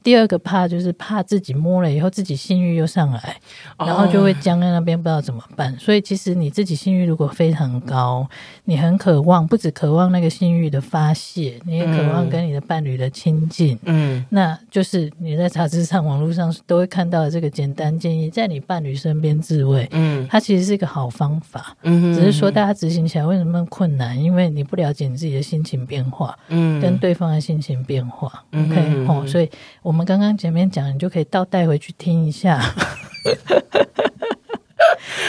[0.06, 3.36] 第二个怕就是怕自己摸了以后自己性欲又上来，
[3.78, 5.78] 然后就会僵在那边不知道怎么办。
[5.78, 8.26] 所以其实你自己性欲如果非常高，
[8.64, 24.18] 你很渴望，不只渴望那个性欲的发泄，你也渴望跟你的伴侣的亲近，嗯，那就是你在杂志上、网络上都会看到的这个简单建议，在你伴侣身边自慰，嗯，它其实是一个好方法，嗯，只是说大家执行起来为什么困难？
[24.18, 24.86] 因为你不了。
[24.86, 29.50] 了解你自己的心情变化，嗯，跟对方的心情变化，嗯，OK，哦，所以
[29.82, 32.60] 我们刚刚前面讲，你就可以倒带回去听一下，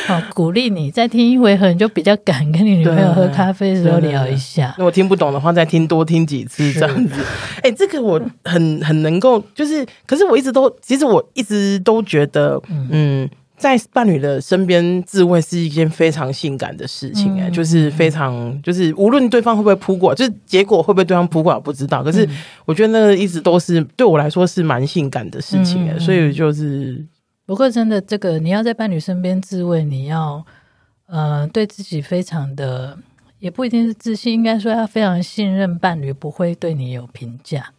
[0.07, 4.75] 好，鼓励你再听一回合，你就比较敢跟你女朋友喝咖啡的时候聊一下。
[4.77, 7.23] 如果听不懂的话，再听多听几次这样子。
[7.59, 12.89] 哎、欸，这个我很很能够，就是，可是我一直都，其实我一直都觉得，嗯。
[12.91, 22.05] 嗯在伴侣的身边自慰是一件非常性感的事情，哎、嗯，就是非常，就是无论对方会不会扑过，就是结果会不会对方扑过，我不知道。
[22.05, 22.29] 可是
[22.67, 27.03] 我觉得那个一直都是对我来说是蛮性感的事情，哎、嗯，所以就是，
[27.47, 30.45] 不过真的这个你要在伴侣身边自慰，你要
[31.07, 32.99] 呃对自己非常的，
[33.39, 37.71] 也不一定是自信，应该说要非常信任伴侣不会对你有评价。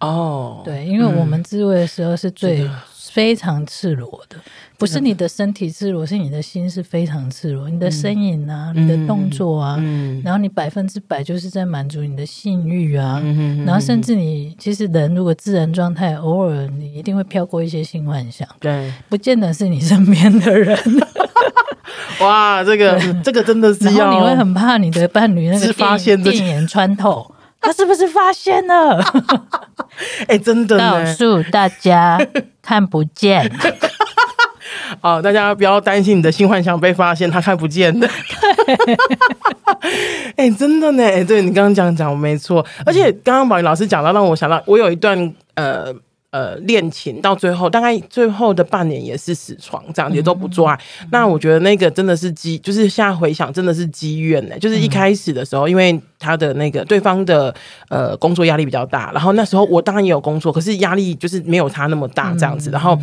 [0.00, 2.68] 哦，对，因为我们自慰的时候是最。
[3.10, 4.36] 非常赤裸的，
[4.78, 7.68] 不是你的身体赤裸，是你的心是非常赤裸。
[7.68, 20.78] 你的身影啊，嗯、你的动作啊，嗯、然后你百分之百就是在满足你的性欲啊，嗯、然后甚至你其实人如果自然状态，偶尔你一定会飘过一些性幻想，对，不见得是你身边的人。
[22.20, 27.34] 哇，这个这个真的是要，然后你会很怕你的伴侣那个电电眼穿透。
[27.62, 29.00] 他是不是发现了？
[30.26, 32.20] 哎、欸，真的，告诉大家
[32.60, 33.50] 看不见。
[35.00, 38.08] 哦，大家不要担心你的性幻想被发现，他看不见的。
[40.36, 45.94] 哎、欸，真的呢，哎、欸，对你刚刚讲讲没错，而且刚刚宝仪老师讲到，让我想到，我有一段呃。
[46.32, 50.74] 呃，恋情到最后，大概最后的半年也是死床，这样也都不做爱。
[51.02, 54.58] 嗯、那我觉得那个真的是机，就是现在回想，真的是机缘呢。
[54.58, 57.54] 就是一开始的时候，因为他的那个对方的
[57.90, 62.70] 呃工作压力比较大，然后那时候我当然也有工作，可是压力就是没有他那么大这样子。
[62.70, 62.98] 然后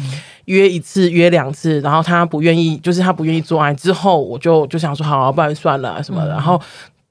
[0.45, 6.29] 约一次约两次，然后他不愿意，就是他不愿意做爱之后，我就就想说，好、啊，不然算了什么的。
[6.29, 6.59] 然后。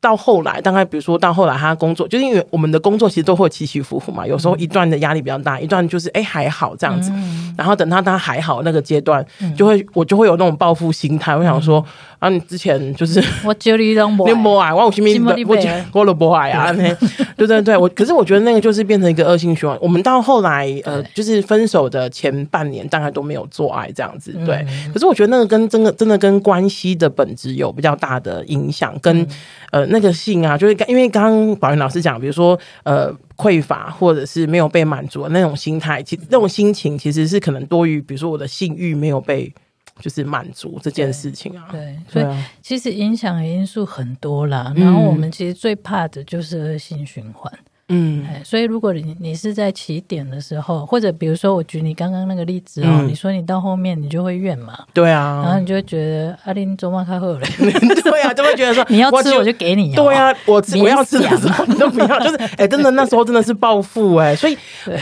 [0.01, 7.13] 到后来，大概比如说到后来，他工作就是因为我们的工作其实都会起起伏伏嘛，有时候一段的压力比较大，一段就是哎、欸、还好这样子，
[7.57, 9.25] 然后等他他还好那个阶段，
[9.57, 11.85] 就会我就会有那种报复心态，我想说。
[12.19, 15.55] 啊，你之前就是我觉得 你都不爱，我我心里我
[15.93, 16.97] 我都不爱啊，对。
[17.47, 19.79] 对对，我可是我觉得那个就是变成一个恶性循环。
[19.81, 24.67] 我们到后来呃，就是分手的前半年，大概都没有做爱这样子，对。
[24.93, 29.25] 可是我觉得那个跟真的真的跟关系的本质有比较大的影响，跟
[29.71, 39.53] 呃那个性啊，就是因为刚刚宝云老师讲，比如说呃匮乏或者是没有被满足的那种心态，其实那种心情其实是可能多于，比如说我的性欲没有被。
[40.01, 42.27] 就是满足这件事情啊，对，所以
[42.63, 44.73] 其实影响的因素很多啦。
[44.77, 47.53] 然后我们其实最怕的就是恶性循环。
[47.89, 57.41] 嗯，所以如果你你是在起点的时候，或者比如说我举你刚刚那个例子哦，嗯、你说你到后面你就会怨嘛，对啊，然后你就会觉得阿林周末开会了，
[58.05, 64.57] 对啊，就会觉得说 你要吃我就给你，对啊，我我要吃的时候你都不要， 就是哎、欸，真的那时候真的是暴富哎，所以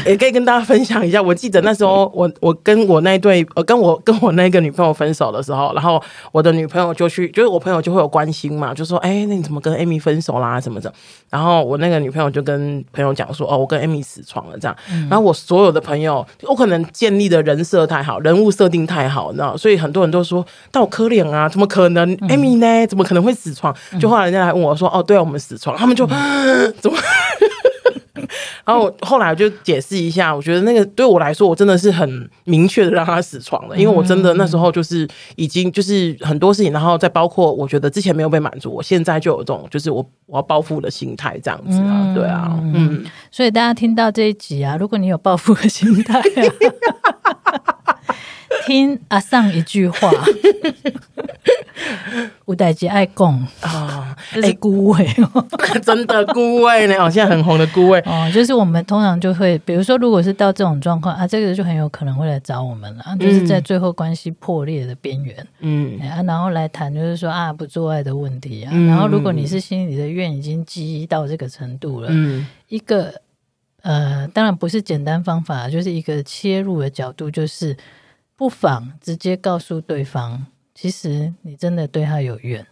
[0.07, 10.93] 也可以跟大家分享一下，我记得那时候我我跟我那一对，我跟我跟我那个女朋友分手的时候，然后我的女朋友就去，就是我朋友就会有关心嘛，就说哎、欸，那你怎么跟 Amy 分手啦什么的，
[11.31, 13.59] 然后我那个女朋友就跟朋友讲说哦。
[13.59, 14.77] 我跟 Amy 死床了，这样。
[15.11, 22.87] 然后我所有的朋友，我可能建立的人设太好，人物设定太好，你知道，所以很多人都说，但我可怜啊，怎么可能？Amy 呢？
[22.87, 23.75] 怎么可能会死床？
[23.99, 25.77] 就后来人家来问我说，哦，对啊，我们死床。
[25.77, 26.15] 他们就怎
[26.91, 26.99] 么？
[28.67, 46.25] 然后我后来我就解释一下，我觉得那个对我来说，我真的是很明确的让他死床了，因为我真的那时候就是已经就是很多事情，然后再包括我觉得之前没有被满足，我现在就有这种就是我我要报复的心态这样子啊，对啊，嗯，所以大家听到这一集啊，如果你有报复的心态啊。
[48.67, 50.11] 听阿尚一句话，
[52.47, 55.07] 有代志爱讲啊，这是孤味，
[55.83, 56.95] 真的孤味呢。
[56.97, 68.71] 哦，现在很红的孤味哦，就是我们通常就会，比如说，如果是到这种状况啊，这个就很有可能会来找我们了，嗯、就是在最后关系破裂的边缘，嗯啊，然后来谈，就是说啊，不做爱的问题啊。
[68.73, 73.13] 嗯、然后，如果你是心里的怨已经积到这个程度了，嗯，一个
[73.83, 77.77] 呃，当然不是简单方法，就是一个切入的角度，就是。
[78.37, 80.45] 不妨直接告诉对方，
[80.75, 82.67] 其实你真的对他有怨，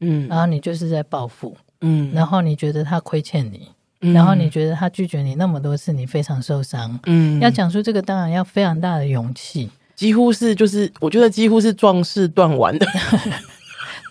[0.00, 3.68] 嗯，然后你就是在报复，嗯，然后你觉得他亏欠你，
[4.02, 12.86] 嗯，然后你觉得他拒绝你那么多次，你非常受伤，嗯，要讲出这个，当然要非常大的勇气，几乎是就是我觉得几乎是壮士断腕的。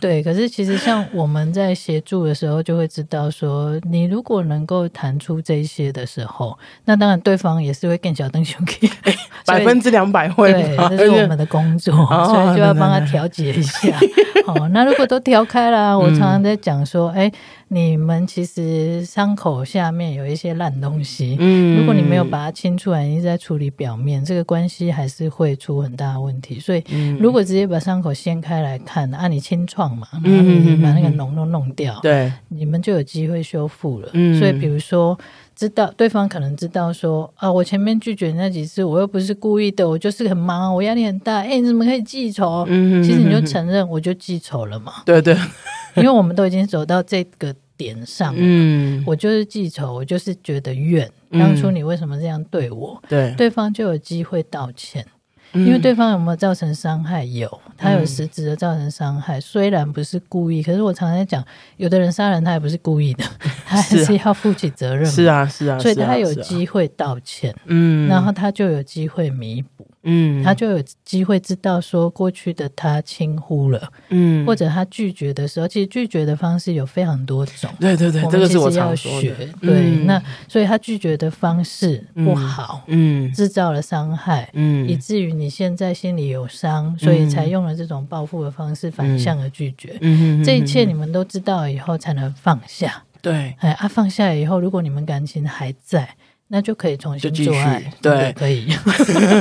[0.01, 8.89] 对，可是其实像我们在协助的时候，就会知道说，你如果能够谈出这些的时候，那当然对方也是会更小灯兄弟，
[9.47, 13.97] 百分之两百会，对，这是我们的工作，哦、 所以就要帮他调节一下。
[14.45, 17.33] 好，那如果都调开了，我常常在讲说，哎、嗯。
[17.67, 26.59] 你们其实伤口下面有一些烂东西，嗯，如果你没有把它清出来，你一直在处理表面，这个关系还是会出很大的问题。
[26.59, 26.83] 所以，
[27.19, 34.09] 如果直接把伤口掀开来看，按、啊、你清创嘛，然后你把那个脓都弄掉，对，你们就有机会修复了。
[34.13, 35.17] 嗯，所以比如说，
[35.55, 41.37] 知道对方可能知道说啊，我前面拒绝那几次，我又不是故意的，我就是很忙，我压力很大。
[41.37, 42.63] 哎、欸，你怎么可以记仇？
[42.69, 44.93] 嗯，其实你就承认，我就记仇了嘛。
[45.03, 45.35] 对对。
[45.95, 53.01] 因为我们都已经走到这个点上了，嗯，我就是记仇，我就是觉得怨，当初你为什么这样对我？
[53.09, 55.05] 对，对方就有机会道歉。
[55.53, 57.23] 因为对方有没有造成伤害？
[57.23, 61.41] 有，他有实质的造成伤害，嗯、虽然不是故意，可是我常常讲，
[61.77, 63.23] 有的人杀人他也不是故意的，
[63.65, 65.05] 他还是要负起责任。
[65.05, 69.74] 是啊，是啊，所以他有机会道歉，嗯，然后他就有机会弥补，
[70.05, 85.45] 嗯，他就有机会知道说过去的他轻忽了，嗯，或者他拒绝的时候，其实拒绝的方式有非常多种，对对对，这个是我要学，对，嗯、那所以他拒绝的方式不好，嗯，制造了伤害，嗯，以至于你。
[85.45, 89.95] 你现在心里有伤，所以才用了这种报复的方式反向的拒绝。
[90.01, 93.03] 嗯，这一切你们都知道以后才能放下。
[93.21, 96.15] 对，哎，啊，放下以后，如果你们感情还在，
[96.47, 97.91] 那就可以重新做爱。
[98.01, 98.67] 对，可以。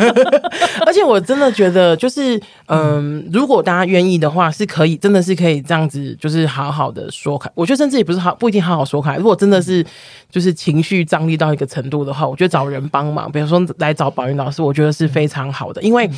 [0.87, 7.51] 而且我真的觉得，就是嗯，如果大家愿意的话，是可以，真的是可以这样子，就是好好的说开。
[7.55, 9.17] 我觉得甚至也不是好，不一定好好说开。
[9.17, 9.85] 如果真的是
[10.31, 15.83] 就是情绪张力到一个程度的话，我觉得找人帮忙，比如说来找宝云老师，我觉得是非常好的。
[15.83, 16.09] 因为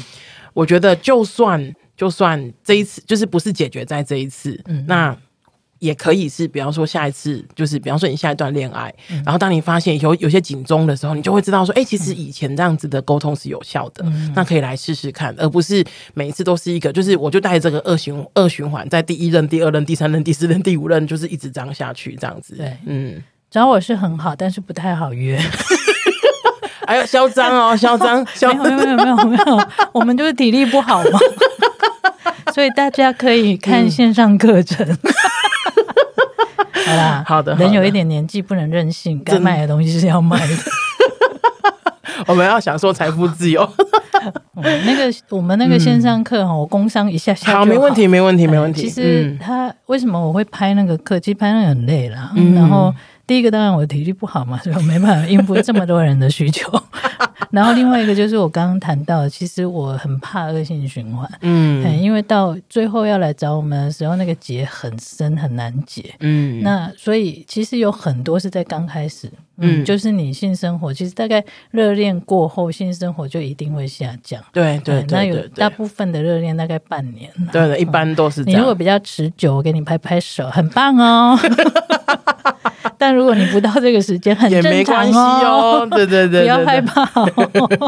[0.53, 5.17] 我觉得，就算就算这一次就是不是解决在这一次，嗯，那。
[5.79, 15.85] 也可以是，比方说下一次，就是比方说你下一段恋爱，嗯、然后当你发现有有些警钟的时候，你就会知道说，哎、欸，其实以前这样子的沟通是有效的，嗯、那可以来试试看，而不是
[16.15, 22.55] 每一次都是一个，就是我就带这个恶循恶循环，在第一任、第二任、第三任、第四任、第五任，就是一直这样下去，这样子。
[22.57, 25.39] 对，嗯，找我是很好，但是不太好约。
[26.87, 31.19] 哎呦，嚣张哦，嚣张， 嚣，没有没有没有没有，我们就是体力不好嘛，
[32.55, 34.87] 所以大家可以看线上课程。
[34.87, 34.97] 嗯
[36.87, 40.55] 好啦，好的，人有一点年纪不能任性，该卖的东西是要卖的。
[42.27, 43.69] 我们要享受财富自由。
[44.55, 48.83] 那个，我们那个线上课哈，我工商一下下好，没问题，没问题，没问题。
[48.83, 51.21] 其实他为什么我会拍那个课？
[51.21, 52.33] 其实拍那个很累啦。
[52.55, 52.93] 然后
[53.27, 56.71] 第一个当然我体力不好嘛，所以我没办法应付这么多人的需求。
[57.51, 78.59] 然后另外一个就是我刚刚谈到，其实我很怕恶性循环，嗯，因为到最后要来找我们的时候，那个结很深很难解，嗯，那所以其实有很多是在刚开始，嗯，就是你性生活其实大概热恋过后，性生活就一定会下降，对对，那有大部分的热恋大概半年，对的，一般都是这样。
[78.59, 81.39] 你如果比较持久，我给你拍拍手，很棒哦。
[82.99, 85.87] 但如果你不到这个时间，很正常哦，也没关系哦。
[85.91, 87.26] 对对对， 不要害怕哦。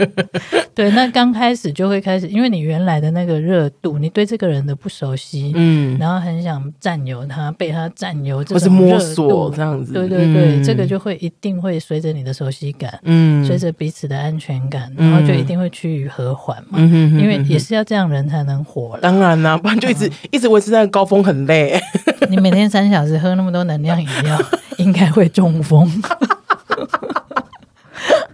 [0.74, 9.92] 对，那刚开始就会开始，因为你原来的那个热度，你对这个人的不熟悉，嗯，然后很想占有他，被他占有，这是摸索这样子。
[9.92, 16.79] 对对对，这个就会一定会随着你的熟悉感，嗯，随着彼此的安全感，然后就一定会趋于和缓嘛。
[16.79, 19.01] 嗯，因为也是要这样人才能活了。
[19.03, 21.81] 当然啦，不然就一直一直维持在高峰，很累。
[22.31, 24.38] 你每天三小时喝那么多能量饮料，
[24.79, 25.90] 应该会中风。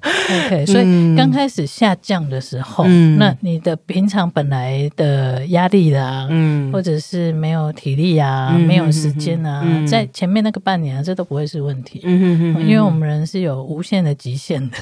[0.04, 12.00] OK，所以刚开始下降的时候，嗯、那你的平常本来的压力啦，嗯，或者是没有体力啊，嗯、没有时间啊，嗯、在前面那个半年啊，这都不会是问题。
[12.04, 14.76] 嗯，因为我们人是有无限的极限的，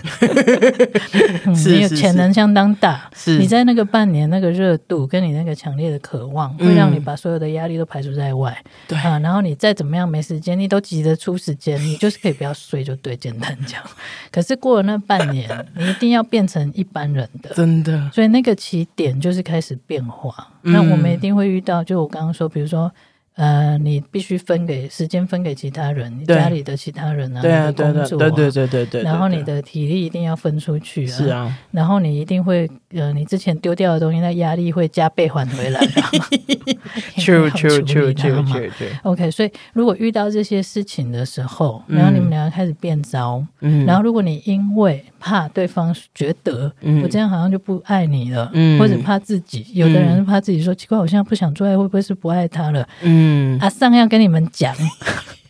[1.47, 3.09] 嗯、你有潜能相当大。
[3.15, 8.57] 是，你在那个半年那个热度跟你那个强烈的渴望，会让你把所有的压力都排除在外。
[8.89, 8.99] 对。
[8.99, 13.83] 啊，然后你再怎么样没时间，你都挤得出时间，你就是可以不要睡就对，简单讲。
[14.31, 18.11] 可是过了那半年， 你一定要变成一般人的，真的。
[18.13, 20.49] 所以那个起点就是开始变化。
[20.63, 22.93] 嗯、那我们一定会遇到，就我刚刚说，比如说。
[23.35, 29.03] 呃，你必须分给时间分给其他人，你家里的其他人啊，对啊，对对对对对对对。
[29.03, 31.59] 然后你的体力一定要分出去啊，是啊。
[31.71, 35.81] 然后你一定会，呃，你之前丢掉的东西，那压力会加倍还回来。
[37.17, 38.71] True true true true true。
[39.03, 46.73] OK，所以如果遇到这些事情的时候，然后你们两个开始变糟，嗯，然后如果你因为怕对方觉得
[47.03, 52.87] 我这样好像就不爱你了，嗯，或者怕自己，有的人怕自己说奇怪，我现在不想做爱，会不会是不爱他了？
[53.03, 53.23] 嗯。
[53.33, 54.75] 嗯，阿桑要跟你们讲，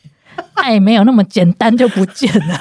[0.56, 2.54] 爱没有那么简单就不见了。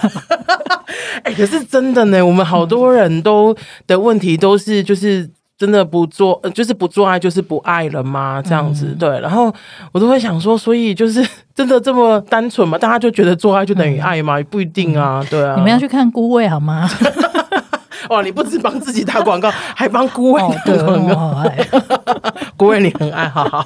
[1.23, 3.55] 哎、欸，可是真的呢，我们好多人都
[3.87, 8.41] 的问题都是，就是真的不做，就是不做爱，就是不爱了吗？
[8.43, 9.19] 这样子，嗯、对。
[9.19, 9.53] 然后
[9.91, 12.77] 我都会想说，所以就是 真的这么单纯吗？
[12.77, 14.39] 大家就觉得做爱就等于爱吗？
[14.39, 15.55] 嗯、不一定啊，对啊。
[15.55, 16.89] 你们要去看孤位好吗？
[18.11, 18.21] 哇！
[18.21, 21.13] 你不止帮自己打广告， 还帮顾问打广告。
[21.13, 21.65] 哦、爱
[22.57, 23.63] 孤味， 你很爱好好。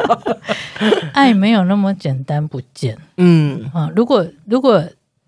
[1.13, 2.97] 爱没有那么简单不见。
[3.17, 4.83] 嗯啊，如果如果。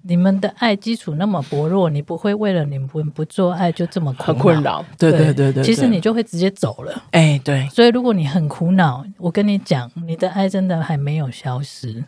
[0.07, 4.83] 你们的爱基础那么薄弱，你不会为了你们不做爱就这么很困扰。
[4.97, 7.03] 对对对对，其实你就会直接走了。
[7.11, 7.67] 哎，对。
[7.69, 12.01] 所以如果你很苦恼，我跟你讲，你的爱真的还没有消失，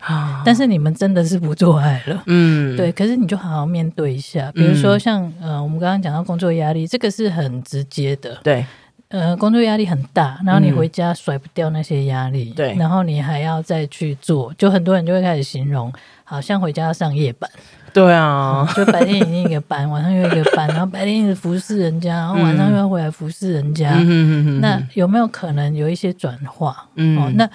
[0.44, 2.22] 但是你们真的是不做爱了。
[2.26, 2.90] 嗯，对。
[2.90, 8.38] 可是你就好好面对一下，比如说像呃，我们刚刚讲到工作压力，这个是很直接的。
[8.42, 8.64] 对。
[9.08, 12.52] 呃，工作压力很大，然后你回家甩不掉那些压力。
[12.56, 12.74] 对。
[12.78, 15.92] 然后你还要再去做，就很多人就会开始形容，
[16.22, 17.50] 好像回家要上夜班。
[17.92, 23.92] 对啊， 就白天一个班，晚上又一个班，然后白天一直服侍人家，然后晚上又要回来服侍人家。
[23.96, 26.86] 嗯、那有没有可能有一些转化？
[26.96, 27.48] 嗯、哦，那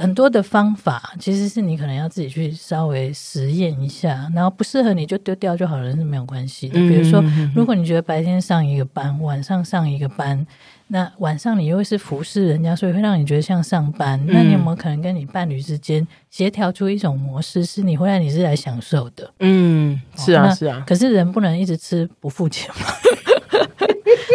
[0.00, 6.74] 很多的方法其实是你可能要自己去稍微实验一下，然后不适合你就丢掉就好了，是没有关系的。
[6.74, 7.22] 比如说，
[7.54, 10.46] 如果你觉得白天上一个班，晚上上一个班。
[10.92, 14.18] 那晚上你又是服侍人家，所以会让你觉得像上班。
[14.22, 19.32] 嗯、那你有没有可能跟你伴侣之间协调出一种模式，是你回来你是来享受的？
[19.38, 20.82] 嗯，是啊，是啊。
[20.84, 22.86] 可是人不能一直吃不付钱嘛。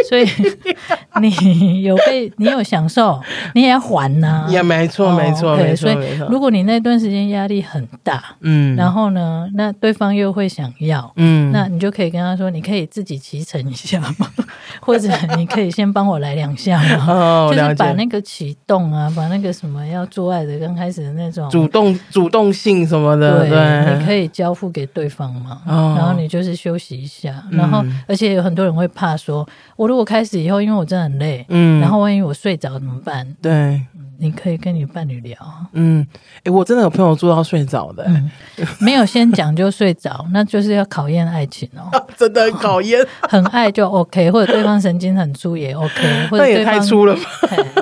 [0.09, 0.25] 所以
[1.21, 3.19] 你有被你有享受，
[3.53, 4.47] 你也要还呐、啊。
[4.49, 5.91] 也没错，没错，没错。
[5.91, 5.97] 所以
[6.29, 14.27] 如果你那段时间压力很大，嗯，然后呢，那对方又会想要，嗯，那你就可以跟他说，你可以自己骑乘一下嘛？
[14.81, 16.81] 或者你可以先帮我来两下
[17.49, 25.61] 就是把那个启动啊，把那个什么要做爱的刚开始的那种主动主动性什么的，对，对你可以交付给对方嘛。
[25.65, 33.27] 哦、然后你就是休息一下，然后、嗯、而且有很多人会怕说，我如果开始以后，因为我真的很累，嗯，然后万一我睡着怎么办？
[33.41, 33.81] 对。
[34.17, 35.37] 你可以跟你伴侣聊，
[35.73, 36.01] 嗯，
[36.37, 38.31] 哎、欸，我真的有朋友做到睡着的、嗯，
[38.79, 47.21] 没有先讲就睡着， 那就是要考验爱情哦，真的很考验、哦， 很爱就 OK，或者对方神经很粗也 OK，或者 太粗了吧，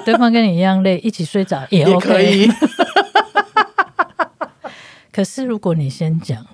[0.03, 2.47] 对方跟你一样累，一起睡着也 OK，也
[5.14, 6.45] 可是如果你先讲。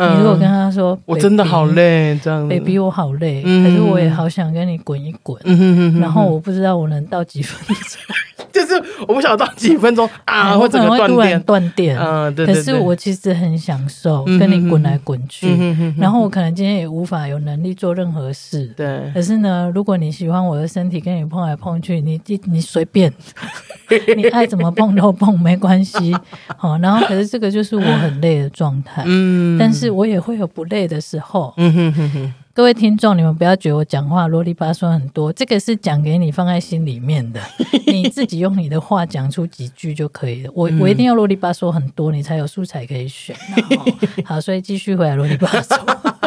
[0.00, 5.36] 你如果跟他说，我真的好累，这样，baby，我好累，可是我也好想跟你滚一滚，
[5.98, 7.98] 然后我不知道我能到几分钟，
[8.52, 12.46] 就是我不晓得到几分钟啊， 或者会突然断电，嗯，对。
[12.46, 15.48] 可是我其实很享受跟你滚来滚去，
[15.96, 19.10] 然后我可能今天也无法有能力做任何事，对。
[19.12, 23.12] 可是呢，如果你喜欢我的身体，跟你碰来碰去，你你你随便，
[24.16, 26.14] 你爱怎么碰都碰，没关系。
[26.56, 29.88] 好，然后可是这个就是我很累的状态，嗯，但是。
[29.98, 31.52] 我也会有不累的时候。
[31.56, 37.40] 嗯哼哼哼，各位听众，你们不要觉得我讲话啰里吧嗦很多，这个是讲给你放在心里面的，
[37.88, 40.50] 你自己用你的话讲出几句就可以了。
[40.54, 43.34] 我我一定要啰里吧嗦很多，你才有素材可以选。
[44.24, 46.17] 好，所以继续回来啰里吧嗦。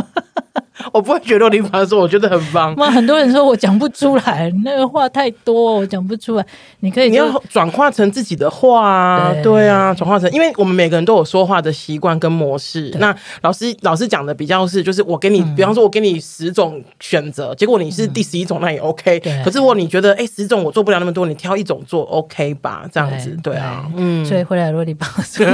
[0.92, 2.74] 我不会觉得你反说，我觉得很棒。
[2.78, 6.46] 那很多人说我讲不出来，那个话太多，我讲不出来。
[6.82, 12.94] 你可以，你要转化成自己的话啊，对，对啊，转化成，因为我们每个人都有说话的习惯跟模式。
[13.00, 19.20] 那老师老师讲的比较是，就是我给你，嗯、比方说，我给你十种选择，结果你是第十一种，那也 OK。
[19.20, 24.26] 对可是如果你觉得，哎，十种我做不了那么多，你挑一种做 OK 吧，这样子，对，对啊，对嗯。
[24.26, 25.46] 所以回来啰里吧嗦，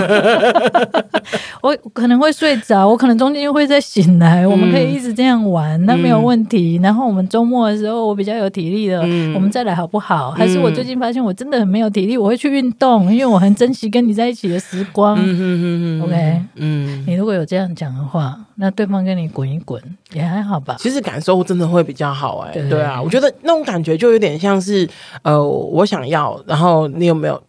[1.61, 5.26] 我可能会睡着，我可能中间又会再醒来，嗯、我们可以一直这样。
[5.27, 6.79] 样玩，那没有问题。
[6.79, 10.31] 嗯、然后我们周末的时候，我比较有体力了，嗯、我们再来好不好？
[10.31, 15.17] 还是我最近发现我真的很没有体力，我会去运动，因为我很珍惜跟你在一起的时光。
[15.17, 19.81] 嗯嗯嗯嗯，OK，嗯，你如果有这样讲的话，那对方跟你滚一滚
[20.13, 20.75] 也还好吧？
[20.79, 24.87] 其实感受真的会比较好哎、欸，对，对啊，我觉得那种感觉就有点像是
[25.21, 27.41] 呃，我想要，然后你有没有？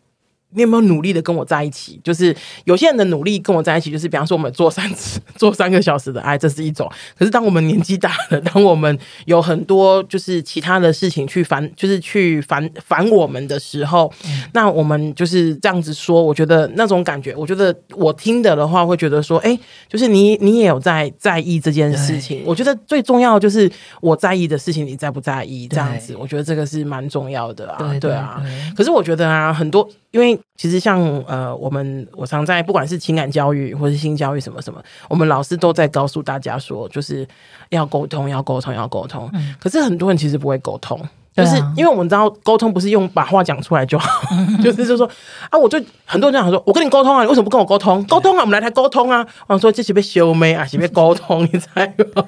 [0.50, 2.00] 你有没有努力的跟我在一起？
[2.02, 2.34] 就是
[2.64, 6.90] 有些人的努力跟我在一起，就是比方说我们做三次、做三个小时的爱，这是一种。
[7.18, 16.22] 可是当我们年纪大了，当我们有很多就是其他的事情去烦，就是去烦烦我们的时候，嗯、那我们就是这样子说。
[16.22, 22.42] 我觉得那种感觉，我觉得我听的的话，会觉得说，哎、欸，就是你你也有在在意这件事情。
[22.44, 23.70] 我觉得最重要的就是
[24.00, 25.68] 我在意的事情，你在不在意？
[25.68, 27.94] 这样子，我觉得这个是蛮重要的啊。
[28.00, 28.42] 对啊，
[28.76, 29.88] 可是我觉得啊，很多。
[30.10, 37.26] 因为其实像呃，我们我常在不管是情感教育或是性教育什么什么，我们老师都在告诉大家说，就是
[37.70, 39.28] 要沟通，要沟通，要沟通。
[39.34, 39.54] 嗯。
[39.60, 41.00] 可是很多人其实不会沟通，
[41.34, 44.08] 就是因为我们知道沟通不是用把话讲出来就好，
[44.62, 45.08] 就是就说
[45.50, 48.02] 啊，我就很多人讲说，我跟你沟通啊，你为什么不跟我沟通？
[48.06, 49.24] 沟通啊，我们来台沟通啊。
[49.46, 52.24] 我说这是被修眉啊，是被沟通，你猜吗？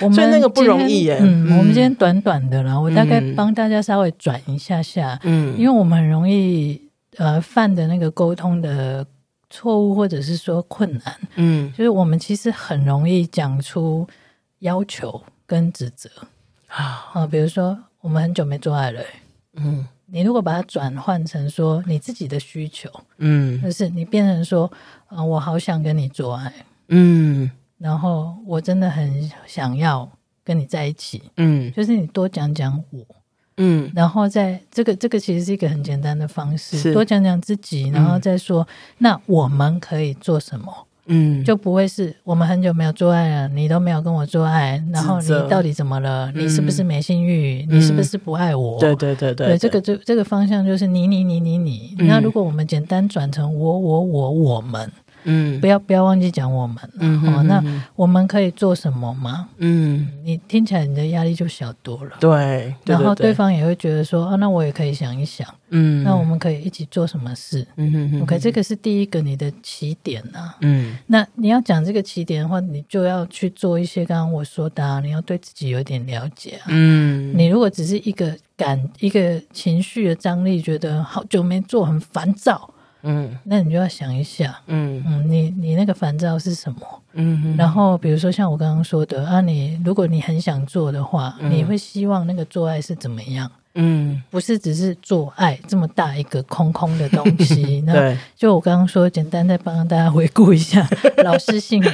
[0.14, 1.18] 所以那个不容易耶。
[1.20, 5.18] 嗯，我们今天短短的了，我大概帮大家稍微转一下下。
[5.24, 6.87] 嗯，因为我们很容易。
[7.16, 9.04] 呃，犯的那个沟通的
[9.50, 14.06] 错误，或者是说困难，嗯，就是我们其实很容易讲出
[14.60, 16.08] 要求跟指责。
[16.68, 19.02] 啊，啊，比如说我们很久没做爱了，
[19.54, 24.70] 嗯，你如果把它转换成说你自己的需求，嗯，就是你变成说，
[25.06, 26.52] 啊，我好想跟你做爱，
[26.88, 30.08] 嗯，然后我真的很想要
[30.44, 33.04] 跟你在一起，嗯，就是你多讲讲我。
[33.58, 38.66] 嗯，然后在这个这个其实是一个很简单的方式，是多讲讲自己，然后再说，嗯、
[38.98, 40.72] 那我们可以做什么？
[41.10, 46.30] 嗯，就不会是我们很久没有做爱了，你都没有跟我做爱，然后你到底怎么了？
[46.34, 47.66] 嗯、你是不是没性欲？
[47.70, 48.78] 嗯、你是不是不爱我？
[48.78, 51.94] 对对对对，对，这个这这个方向就是你你你你你。
[51.98, 54.90] 嗯、那如果我们简单转成我我我我们。
[55.24, 56.90] 嗯，不要不要忘记讲我们了。
[57.00, 57.62] 嗯哼哼，那
[57.96, 59.48] 我们可以做什么吗？
[59.58, 62.16] 嗯，你听起来你的压力就小多了。
[62.20, 65.46] 对，对对对，然后对方也会觉得说啊，那我也可以想一想。
[65.70, 67.66] 嗯，那我们可以一起做什么事？
[67.76, 70.56] 嗯哼哼，OK，这个是第一个你的起点啊。
[70.62, 76.66] 嗯，那你要讲这个起点的话，你就要去做一些刚刚我说的啊，你要对自己有点了解啊。
[76.68, 82.72] 嗯，你如果只是一个感一个情绪的张力，觉得好久没做，很烦躁。
[83.02, 86.80] 嗯，那你就要想一下，嗯嗯，你你那个烦躁是什么？
[87.14, 93.50] 嗯哼，然后比如说像我刚刚说的啊，你如果你很想做的话，嗯、你会希望那个做爱是怎么样？
[93.74, 97.80] 嗯，不是只是做爱这么大一个空空的东西。
[97.86, 100.88] 那对，就我刚刚说，简单再帮大家回顾一下
[101.22, 101.90] 老师性格。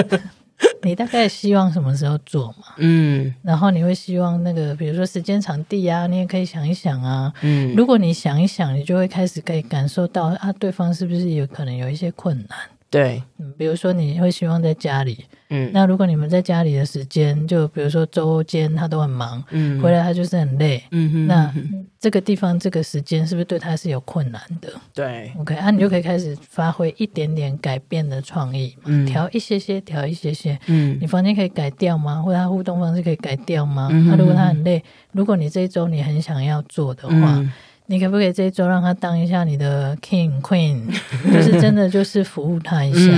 [0.82, 2.74] 你大概希望什么时候做嘛？
[2.78, 7.32] 嗯，然后你会希望那个，比如说时间场地啊，你也可以想一想啊。
[7.42, 12.58] 嗯，如果你想一想，你就会开始可以感受到啊，对方是不是有可能有一些困难？
[12.92, 15.24] 对，嗯，比如说你会希望在家里。
[15.48, 21.54] 嗯，那如果你们在家里的时间，就比如说周间他都很忙，嗯，回来他就是很累，嗯哼，那
[21.98, 24.70] 这个地方这个时间是不是对他是有困难的？
[24.94, 32.20] 对，OK，啊，你就可以开始发挥一点点改变的创意嘛，嗯，调一些些，调一些些，嗯，你房间可以改掉吗？
[32.22, 33.88] 或者他互动方式可以改掉吗？
[33.90, 34.82] 那、嗯啊、如果他很累，
[35.12, 37.36] 如果你这一周你很想要做的话。
[37.38, 37.50] 嗯
[37.92, 40.80] 你可不可以这一周让他当一下你的 king queen，
[41.30, 43.12] 就是真的就是服务他一下，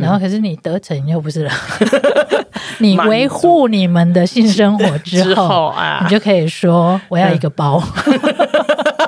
[0.00, 1.52] 然后可是你得逞又不是了，
[2.80, 7.82] 你维护你们的性生活之后啊，你就可以说我要一个包，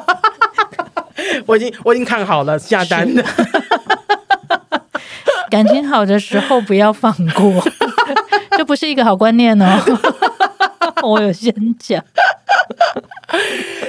[1.47, 3.09] 我已经我已经看好了下单。
[3.15, 3.25] 了，
[5.49, 7.67] 感情好的时候不要放过，
[8.59, 9.83] 这不是一个好观念哦，
[11.03, 12.05] 我有先讲。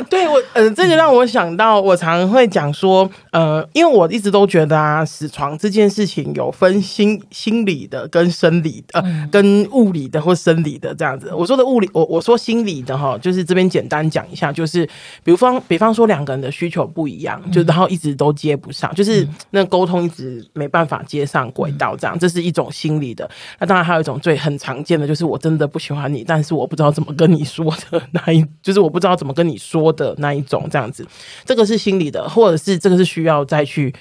[0.09, 11.33] 对我，呃，这个让我想到，我常会讲说，呃，因为我一直都觉得啊，死床这件事情有分心心理的跟生理的，呃，跟物理的或生理的这样子。
[11.33, 14.87] 我说的物理，我我说心理的哈，就是这边简单讲一下，就是
[15.23, 23.29] 比方比方说两个人的需求不一样，就然后一直都接不上，就是那沟通一直没办法接上轨道，这样，这是一种心理的。
[23.59, 31.05] 那当然还有一种最很常见的，就是我真的不喜欢你，但是我不知道怎么跟你说的那一，就是我不知道怎么跟你说的那一种这样子，
[31.45, 33.93] 这个是心理的，或者是这个是需要再去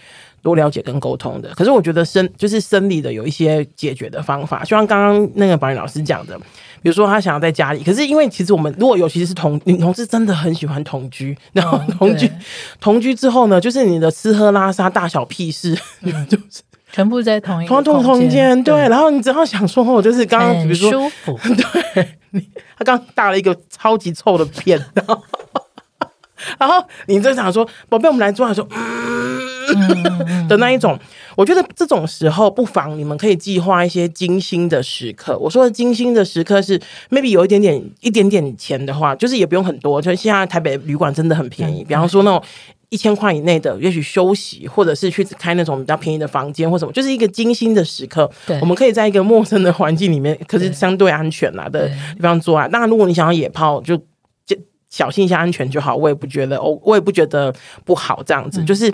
[0.42, 1.50] 多了解跟沟通的。
[1.54, 6.38] 可是我觉得生就是生理的有一些解决的方法，就像刚刚那个保育老师讲的，
[6.82, 12.32] 比如说他想要在家里，可是因为其实我们如果尤其是同女同志真的很喜欢同居，然后同居、哦、
[12.80, 16.62] 同居之后呢，就是你的吃喝拉撒大小屁事，嗯、 就是
[16.92, 18.74] 全部在同一同同空间，对。
[18.88, 22.44] 然后你只要想说，我就是刚刚，比如说，舒服， 对，你
[22.76, 25.22] 他刚大了一个超级臭的片，然后，
[26.58, 30.98] 然后你就想说，宝贝，我们来做，他说，嗯的那一种。
[31.36, 35.38] 我觉得这种时候，不妨你们可以计划一些精心的时刻。
[35.38, 36.78] 我说的精心的时刻是
[37.08, 40.02] ，maybe 有一点点、一点点钱的话，就是也不用很多。
[40.02, 42.42] 就现在台北旅馆真的很便宜，比方说那种。
[42.92, 48.28] 一千块以内的，也许休息，或者是去开那种比较便宜的房间，或什么，就是一个精心的时刻。
[48.44, 52.66] 对，我们可以在一个陌生的环境里面，可是相对安全啦的地方做爱。
[52.66, 54.02] 当然，如果你想要野炮，就就
[54.90, 55.96] 小心一下安全就好。
[55.96, 58.22] 我也不觉得，我我也不觉得不好。
[58.22, 58.92] 这样子，嗯、就是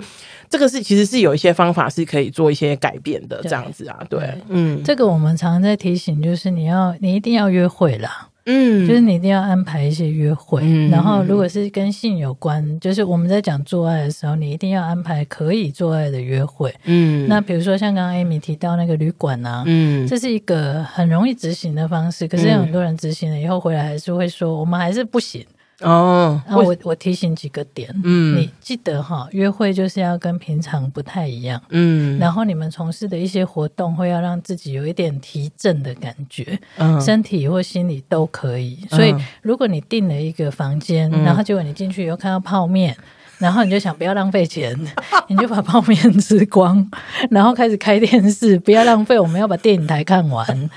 [0.49, 3.41] 这个是其实是有一些方法是可以做一些改变的。
[3.43, 8.29] 这样子啊，对，对嗯，这个我们常常在提醒，就是你要你一定要约会啦。
[8.49, 16.73] 嗯，就是你一定要安排一些约会，嗯、然后如果是跟性有关，就是我们在讲做爱的时候，你一定要安排可以做爱的约会。
[16.85, 25.45] 嗯，那比如说像刚刚 Amy 提到那个旅馆啊，嗯，这是一个很容易执行的方式，可是有很多人执行了以后回来还是会说，我们还是不行。
[25.81, 38.79] 哦，然后我我提醒几个点，嗯，你记得哈，约会就是要跟平常不太一样，嗯，然后你们从事的一些活动会要让自己有一点提振的感觉，嗯，身体或心理都可以。
[38.89, 39.13] 所以
[39.43, 42.97] 如果你订了一个房间，然后结果你进去以后看到泡面，
[43.37, 44.75] 然后你就想不要浪费钱，
[45.29, 46.89] 你就把泡面吃光，
[47.29, 50.69] 然后开始开电视，不要浪费，我们要把电影台看完，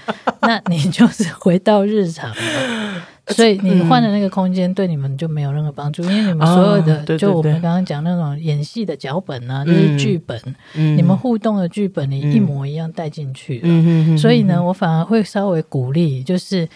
[0.42, 3.02] 那你就是回到日常了。
[3.30, 10.38] 所以你换的那个空间对你们就没有任何帮助，嗯、因为你们所有的，哦、就我们刚刚讲那种演戏的脚本啊，就、嗯、是剧本，
[10.74, 13.62] 嗯、你们互动的剧本，你一模一样带进去了。
[13.64, 16.68] 嗯、所以呢，我反而会稍微鼓励，就是，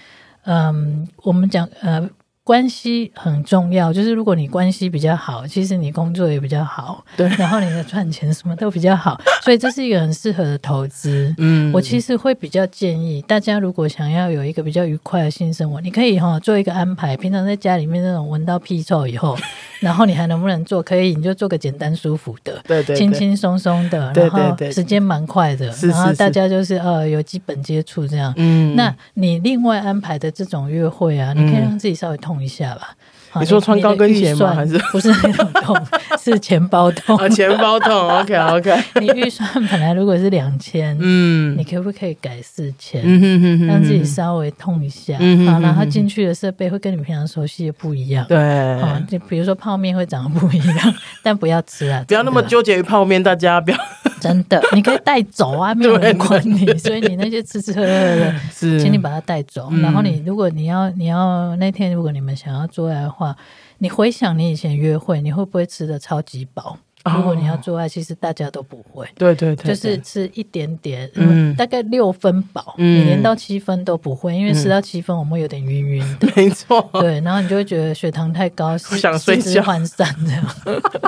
[0.45, 2.09] 嗯，我们讲，呃。
[2.45, 11.35] 关系很重要，就是如果你关系比较好，其实你工作也比较好，对，然后你的赚钱什么都比较好， 所以这是一个很适合的投资。
[11.39, 19.35] 嗯，我其实会比较建议大家，如果想要有一个比较愉快的性生活，你可以哈做一个安排，平常在家里面那种闻到屁臭以后，
[19.81, 20.83] 然后你还能不能做？
[20.83, 28.35] 可以，你就做个简单舒服的，对对，轻轻松松的，然后时间蛮快的，然后大家就是呃有基本接触这样。
[28.37, 32.45] 嗯，那你另外安排的这种约会啊，你可以让自己稍微痛。
[32.45, 32.95] 一下吧。
[33.41, 34.55] 你说穿高跟鞋吗？
[34.55, 35.77] 还是不是那种痛？
[36.23, 37.93] 是钱包痛啊，钱包痛。
[38.21, 38.73] OK OK。
[39.01, 43.03] 你预算本来如果是两千，嗯，你可不可以改四千？
[43.05, 45.17] 嗯让自己稍微痛一下。
[45.19, 48.25] 嗯，好，然后进去的设备会跟你平常熟悉的不一样。
[48.29, 53.77] 对，好，就比如说泡面会长得不一样， 但不要吃啊，不要那么纠结于泡面，大家不要。
[54.25, 56.67] 真的，你可以带走啊，没有人管你。
[56.79, 59.71] 所以你那些吃吃喝喝的， 是，请你把它带走。
[59.83, 63.37] 然后你如果你要你要那天如果你们想要做爱的话，
[63.79, 66.79] 你回想你以前约会，你会不会吃的超级饱？
[67.05, 69.07] 如果你要做爱，其实大家都不会。
[69.19, 76.27] 对对对，就是吃一点点，嗯，大概六分饱，你连到七分都不会，因为吃到七分我们会有点晕晕的。
[76.35, 80.47] 没错，对，然后你就会觉得血糖太高，四肢涣散这样。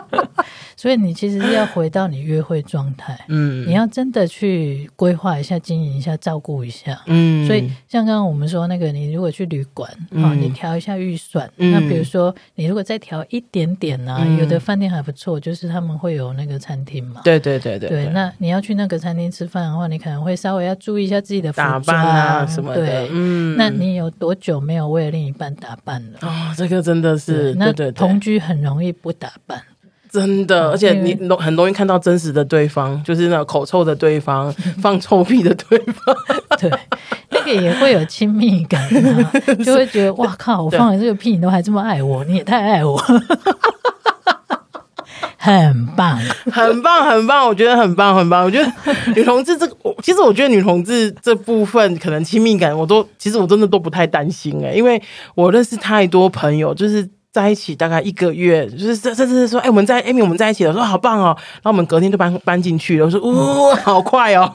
[0.77, 7.47] 所以你其实是要回到你约会状态，嗯，你要真的去规划一下、经营一下、照顾一下，嗯。
[7.47, 11.51] 所以像刚刚我们说那个，你如果去旅馆，好，你调一下预算。
[11.57, 17.23] 那比如说你如果再调一点点呢，有的饭店还不错，就是他们会有那个餐厅嘛。
[17.25, 17.89] 对对对对。
[17.89, 22.85] 对，那你要去那个餐厅吃饭的话，你可能会稍微要注意一下自己的打扮啊什么的。
[22.85, 23.57] 对，嗯。
[23.57, 26.19] 那你有多久没有为了另一半打扮了？
[26.21, 29.63] 哦，这个真的是，那同居很容易不打扮。
[30.17, 34.51] 真的，而且你很容易看到真实的对方，就是那口臭的对方，
[34.81, 36.17] 放臭屁的对方，
[36.59, 36.71] 对，
[37.29, 39.31] 那个也会有亲密感啊，
[39.63, 42.97] 就会觉得 哇靠，我放了这个屁，你都还这么爱我，你也太爱我，
[45.37, 46.19] 很棒，
[46.51, 48.43] 很棒，很棒，我觉得很棒，很棒。
[48.43, 48.73] 我觉得
[49.15, 55.01] 女同志这个，其实我觉得女同志这部分可能亲密感，我都其实我真的都不太担心哎、欸，因为
[55.35, 57.07] 我认识太多朋友，就是。
[57.37, 64.51] 在一起大概一个月，就是这这是说，哎、欸，我们在艾米，我们在一起了，说好棒哦，然后我们隔天就搬搬进去了，我说，呜，好快哦。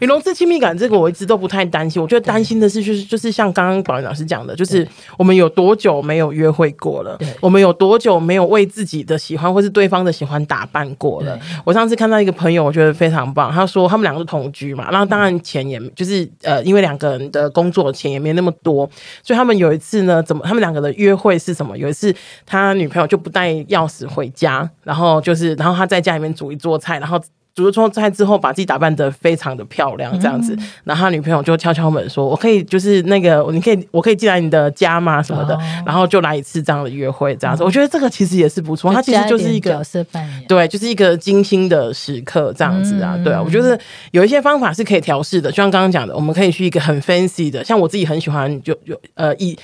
[0.00, 7.16] 女同志亲密感这个我一直都不太担心，我觉得担心的是就是就是像刚刚宝林老师讲的，就是我们有多久没有约会过了？
[7.40, 11.38] 我们有多久没有为自己的喜欢或是对方的喜欢打扮过了？
[11.64, 18.88] 我上次看到一个朋友，我觉得非常棒，他说他们两个是同居嘛，然后当然钱也就是呃，因为两个人的工作钱也没那么多，
[19.22, 21.76] 所以他们有一次呢，怎么他们两个的约会是什么？
[21.76, 22.14] 有一次
[22.46, 27.20] 他女朋友就不带钥匙回家，然后就是然后他在家里面煮一桌菜，然后。
[27.52, 35.20] 煮了桌菜之后把自己打扮得非常的漂亮这样子，嗯、然后他女朋友就敲敲门说：“我可以就是那个，你可以我可以进来你的家吗？
[35.20, 37.64] 什么的？”哦、然后就来一次这样的约会这样子。
[37.64, 43.14] 嗯、我觉得这个其实也是不错，它其实就是一个角色扮演，对，就是一个精心的时刻这样子啊。
[43.16, 43.78] 嗯、对啊，我觉得
[44.12, 49.58] 有一些方法是可以调试的，就像刚刚讲的，我们可以去一个很 fancy 的，像我自己很喜欢就就呃一。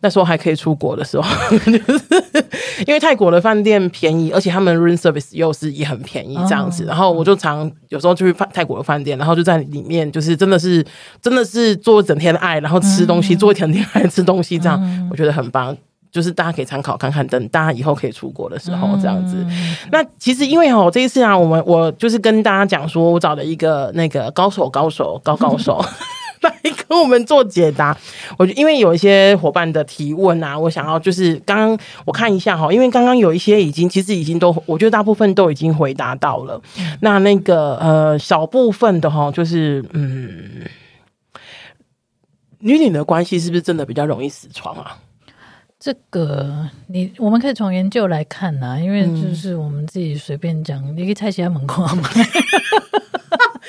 [0.00, 1.24] 那时候还可以出国的时候，
[1.58, 2.04] 就是
[2.86, 6.84] 因为泰国的饭店便宜，而且他们 room service 又是也很便宜这样子。
[6.84, 10.84] 然后我就常有时候就去泰国的饭店，然后就在里面，就是真的是
[11.20, 15.76] 真的是做整天的爱，然后吃东西，做一整天爱吃东西，这样我觉得很棒。
[16.12, 19.36] 就是大家可以参考看看，等大家以后可以出国的时候这样子。
[19.92, 25.80] 那其实因为哦，这一次啊，我们我就是跟大家讲说，我找了一个那个高手，高手，高高手。
[26.48, 26.54] 来
[26.88, 27.96] 跟我们做解答，
[28.38, 36.60] 我因为有一些伙伴的提问啊，我想要就是刚刚我看一下哈，因为刚刚有一些已经其实已经都，我觉得大部分都已经回答到了。
[37.00, 40.64] 那那个呃小部分的哈，就是嗯，
[42.60, 44.96] 女女的关系是不是真的比较容易死床啊？
[45.78, 52.08] 这个你我们可以从研究来看呐、啊，因为就是我们自己随便讲，你可以猜其他门框嘛。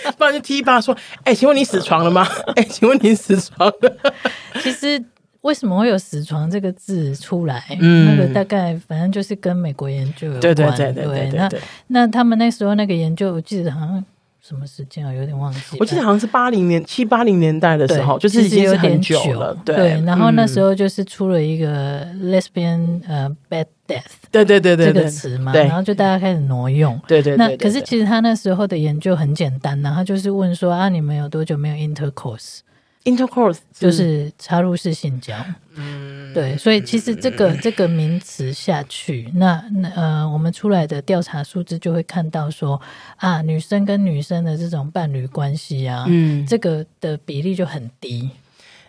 [0.18, 2.28] 不然就踢爸说：“哎、欸，请问你死床了吗？
[2.56, 4.14] 哎、欸，请问你死床了？”
[4.62, 5.04] 其实
[5.41, 7.64] 为什么会有“死床”这个字出来？
[7.80, 10.41] 嗯，那个大概反正就是跟美国研究有关。
[10.41, 11.39] 对对对对对，对。
[11.39, 11.49] 那
[11.88, 14.04] 那他们那时候那个研究，我记得好像
[14.41, 15.78] 什么时间啊，有点忘记。
[15.80, 19.56] 我记得好像是八零年七八零年代的时候，就是已经是很久了。
[19.64, 24.03] 对，对，然后那时候就是出了一个 lesbian 呃 bad death。
[24.31, 26.97] 对对对对，这个词嘛，然后就大家开始挪用。
[27.07, 35.35] 对对对，那可是其实他那时候的研究很简单，然后就是问说啊，你们有多久没有 intercourse？intercourse 就是插入式性交。
[35.75, 42.79] 嗯，对，所以其实这个这个名词下去，那那呃，我们出来的调查数字就会看到说
[43.17, 48.29] 啊，女生跟女生的这种伴侣关系啊，嗯，这个的比例就很低。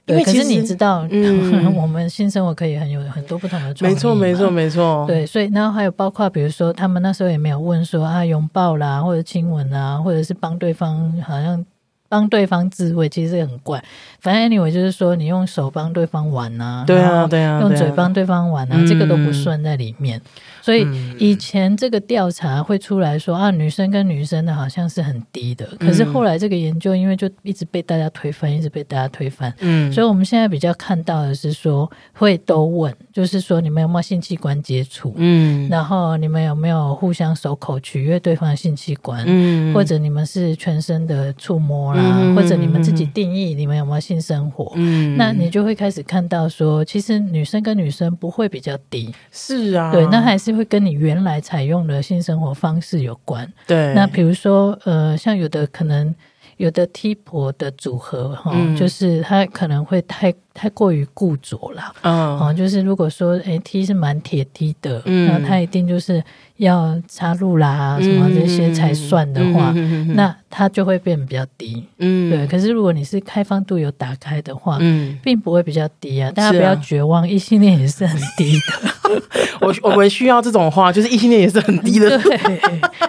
[0.04, 3.94] 对，可是你知道，嗯， 我们性生活可以很有很多不同的状态。
[3.94, 5.04] 没错，没错，没错。
[5.06, 11.64] 对，所以然后还有包括，比如说，他们那时候也没有问说啊，拥抱啦，或者亲吻啊，或者是帮对方，好像
[12.08, 13.82] 帮对方自慰，其实很怪。
[14.20, 20.20] 反正 anyway，就是说你用手帮对方玩啊，对啊，对啊，用嘴帮对方玩啊，这个都不算在里面。
[20.62, 20.86] 所以
[21.18, 50.51] 以前这个调查会出来说啊，女生跟女生的好像是很低的，可是后来这个研究因为就一直被大家推翻，一直被大家推翻，嗯，所以我们现在比较看到的是说会都问，就是说你们有没有性器官接触，嗯，然后你们有没有互相手口取悦对方的性器官，嗯，或者你们是全身的触摸啦，或者你们自己定义你们有没有性生活，嗯，那你就会开始看到说，其实女生跟女生不会比较低，是啊，对，那还是。
[50.52, 53.50] 会跟你原来采用的性生活方式有关。
[53.66, 56.14] 对，那比如说，呃，像有的可能
[56.58, 61.82] 有的 T 婆的组合哈，嗯、就是他可能会太太过于固着了。
[62.02, 66.22] 嗯，哦，就是如果说哎 T 是蛮铁 T 的，嗯，那它一定就是
[66.56, 71.84] 要插入啦什么这些才算的话，嗯、那它就会变比较低。
[71.98, 72.46] 嗯，对。
[72.46, 76.30] 可是如果你是开放度有打开的话，嗯，并不会比较低啊。
[76.30, 78.92] 大家不要绝望，异性恋也是很低的。
[79.60, 82.40] 我我们需要这种话，就是异性恋也是很低的， 对。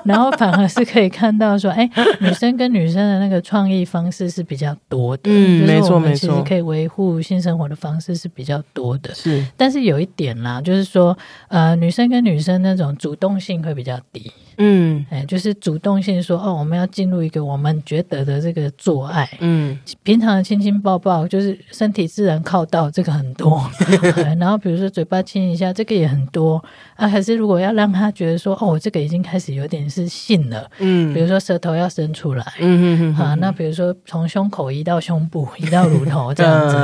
[0.03, 1.89] 然后反而是可以看到说，哎，
[2.19, 9.45] 女生跟女生的那个创意方式是比较多的，嗯，没错没错，其实可以维护性生活的方式是比较多的，是。
[9.55, 11.17] 但是有一点啦，就是说，
[11.47, 14.31] 呃，女生跟女生那种主动性会比较低。
[14.57, 23.67] 嗯，哎，就是主动性说哦，我们要进入一个我们觉得的这个做爱，嗯，平常的亲亲抱抱，就是身体自然靠到这个很多，
[24.39, 26.63] 然后比如说嘴巴亲一下，这个也很多。
[26.95, 27.07] 啊。
[27.07, 36.75] 还是如果要让他觉得说哦，我这个已经开始有点是性了，嗯，比如说舌头要伸出来，嗯嗯嗯，那比如说从胸口移到胸部，移到乳头这样子，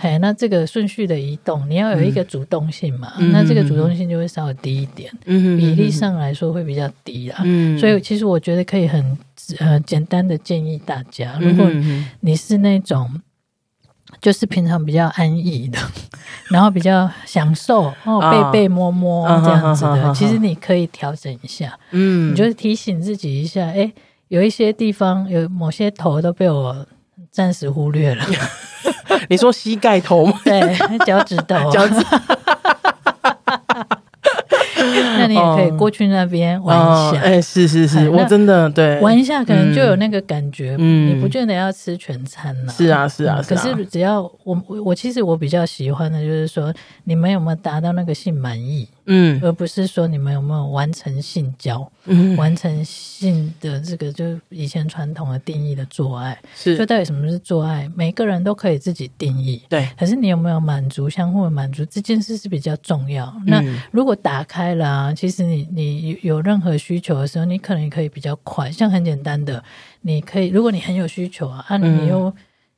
[0.00, 7.32] 哎，那这个顺序的移动，你要有一个主动性嘛，那这个主动性就会稍微低一点，嗯，比例上来说会比较低。
[7.42, 9.18] 嗯，所以其实我觉得可以很
[9.58, 11.66] 呃简单的建议大家，如果
[12.20, 13.20] 你是那种
[14.20, 15.78] 就是平常比较安逸的，
[16.50, 23.92] 然后比较享受哦被被摸摸这样子的，其实你可以调整一下，嗯，你就是提醒自己一下，哎，
[24.28, 26.86] 有一些地方有某些头都被我
[27.34, 28.24] 暂时忽略了。
[29.28, 30.40] 你说膝盖头吗？
[30.44, 30.60] 对，
[31.04, 31.96] 脚趾头， 脚趾。
[35.16, 40.76] 那你也可以过去那边玩一下，哎，是是是，我真的对玩一下，可能就有那个感觉。
[40.78, 42.72] 嗯，你不见得要吃全餐了。
[42.72, 46.72] 是啊，是啊，可是只要我我其实我比较喜欢的就是说，
[47.04, 48.88] 你们有没有达到那个性满意？
[49.06, 51.90] 嗯，而不是说你们有没有完成性交。
[52.36, 57.90] 完成性的这个，就是以前传统的定义的做爱，是就到底什么是做爱？
[57.96, 59.88] 每个人都可以自己定义，对。
[59.98, 63.26] 可是你有没有满足相互的满足这件事是比较重要。
[63.38, 68.70] 嗯、那如果打开了、啊，其实你你有任何需求的时候，你可能可以比较快。
[68.70, 69.62] 像很简单的，
[70.02, 72.28] 你可以，如果你很有需求啊，啊，你又。
[72.28, 72.34] 嗯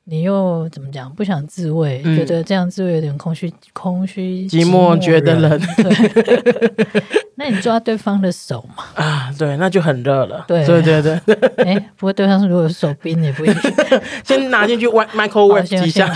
[0.09, 1.13] 你又怎么讲？
[1.15, 5.61] 不想自慰，嗯、觉得这样自慰有点空虚，空虚寂寞，觉得冷。
[5.79, 8.85] 对， 那你抓对方的手嘛？
[8.95, 10.45] 啊，对，那就很热了。
[10.47, 11.15] 对对对对。
[11.57, 13.73] 哎、欸， 不过对方如果有手冰也不一定。
[14.25, 16.15] 先拿进去外 microwave 几下。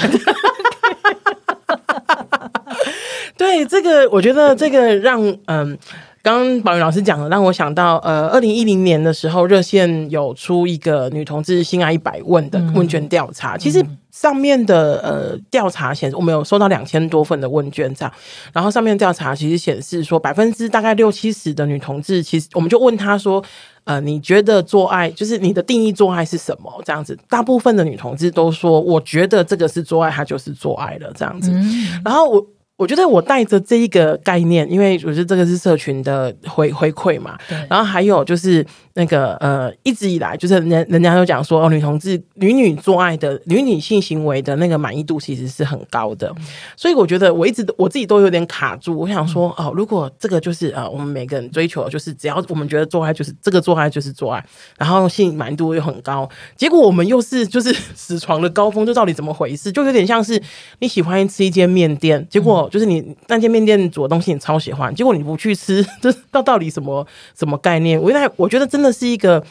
[3.36, 5.76] 对，这个我觉得这个让嗯。
[6.22, 13.56] 刚刚宝云老师讲了，让我想到，呃，二零一零年的时候，热线有出一个女同志性爱一百问的问卷调查。
[13.56, 18.12] 嗯、其实上面的呃调查显示，我们有收到两千多份的问卷，这样。
[18.52, 23.42] 然后上面调查其实显示说，百分之大概六七十的女同志，其实我们就问她说，
[23.84, 26.70] 呃，你觉得做爱就是你的定义做爱是什么？
[26.84, 31.50] 这样子，大部分的女同志都说，我觉得这个是做爱，它就是做爱了，这样子。
[31.50, 32.46] 嗯、然后我。
[32.80, 37.36] 我觉得我带着这一个概念，因为我觉得这个是社群的回回馈嘛。
[37.46, 37.58] 对。
[37.68, 38.64] 然后还有就是
[38.94, 46.32] 那个呃，一直以来就是人人家都讲说哦，女同志女女做爱的女女性行为的那个满意度其实是很高的。
[46.38, 48.98] 嗯、所以我觉得我一直我自己都有点卡住。
[48.98, 54.44] 我想说哦，如果这个就是呃，我们每个人追求就是只要我们觉得做爱就是这个做爱就是做爱，
[54.78, 59.72] 然后性满意度又很高，结果我们又是就是死床的高峰，就到底怎么回事？
[59.72, 60.40] 就有点像是
[60.80, 62.60] 你喜欢吃一间面店，结果。
[62.70, 67.04] 就是你那间面店煮的东西你超喜欢，结果你不去吃，这到到底什么
[67.36, 68.00] 什么概念？
[68.00, 69.44] 我我觉得真的是一个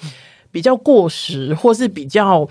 [0.52, 2.48] 比较过时，或是比较。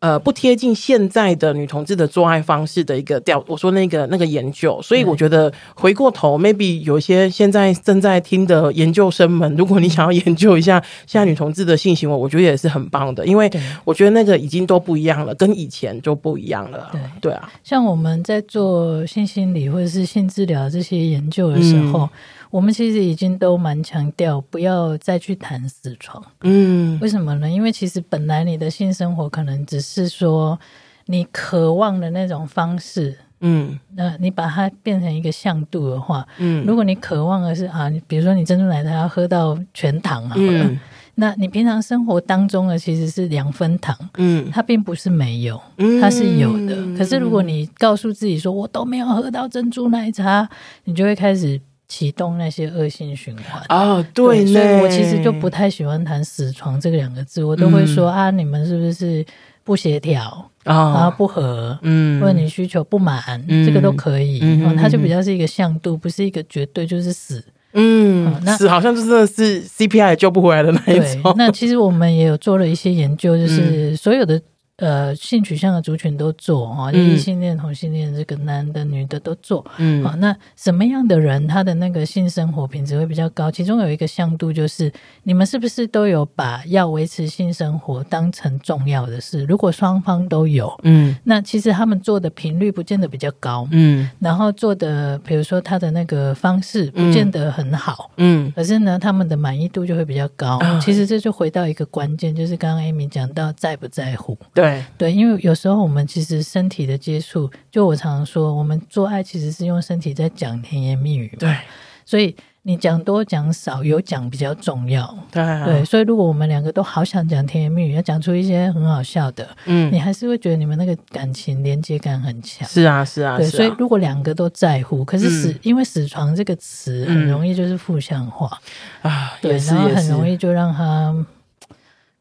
[0.00, 13.50] 呃，不贴近现在的女同志的做爱方式的一个调，我说那个那个研究，所以我觉得回过头，maybe 有一些现在正在听的研究生们，如果你想要研究一下现在女同志的性行为，我觉得也是很棒的，因为
[13.84, 16.88] 我觉得那个已经都不一样了，跟以前就不一样了。
[16.92, 22.04] 对对啊，像我们在做性心理或者是性治疗这些研究的时候。
[22.04, 22.10] 嗯
[22.50, 26.22] 我们其实已经都蛮强调，不要再去谈死床。
[26.40, 27.48] 嗯，为什么呢？
[27.48, 30.58] 因为其实本来你的性生活可能只是说
[31.06, 33.16] 你渴望的那种方式。
[33.42, 40.78] 嗯，那你把它变成一个向度的话，嗯，如果你渴望的是啊，比如说你珍珠奶茶要喝到全糖啊，嗯，
[41.14, 45.58] 那你平常生活当中的其实是两分糖，嗯，它并不是没有，
[46.02, 46.74] 它是有的。
[46.76, 50.46] 嗯，可是如果你告诉自己说我都没有喝到珍珠奶茶，
[50.84, 51.58] 你就会开始。
[51.90, 53.60] 启动那些恶性循环。
[53.68, 59.26] 哦，对，所以我其实就不太喜欢谈“死床”这个两个字，我都会说、嗯、啊，你们是不是
[59.64, 60.22] 不协调
[60.62, 64.40] 啊，然后不合，嗯，或者你需求不满，嗯、这个都可以，
[64.78, 71.34] 它就比较是一个向度，不是一个绝对就是死，嗯，那死好像就真的是 CPI 也救不回来的那一种。
[71.36, 74.40] 那其实我们也有做了一些研究，就是所有的。
[74.80, 79.64] 呃，性取向的族群都做哈，异性恋、同性恋，这个男的、女的都做。
[79.76, 83.50] 嗯，好，那什么样的人他的那个性生活品质会比较高？
[83.50, 84.90] 其中有一个向度就是，
[85.22, 89.44] 你们是不是都有把要维持性生活当成重要的事？
[89.44, 100.58] 如果双方都有，嗯，那其实他们做的频率不见得比较高，嗯，然后做的，比如说他的那个方式不见得很好，嗯，可是呢，他们的满意度就会比较高。
[100.80, 104.69] 其实这就回到一个关键，就是刚刚 Amy 讲到在不在乎，对。
[104.98, 111.34] 对，因为有时候我们其实身体的接触，就我常常说，我们做爱其实是用身体在讲甜言蜜语。
[111.38, 111.56] 对，
[112.04, 115.16] 所以你讲多讲少，有讲比较重要。
[115.30, 122.68] 对，对，所以如果我们两个都好想讲甜言蜜语，要讲出一些很好笑的，嗯，你还是会觉得你们那个感情连接感很强。
[122.68, 123.50] 是啊，是啊，对，啊。
[123.50, 128.60] 所以如果两个都在乎，可是死，嗯、因为死床这个词很容易就是负向化
[129.02, 131.14] 啊，对，然后很容易就让他。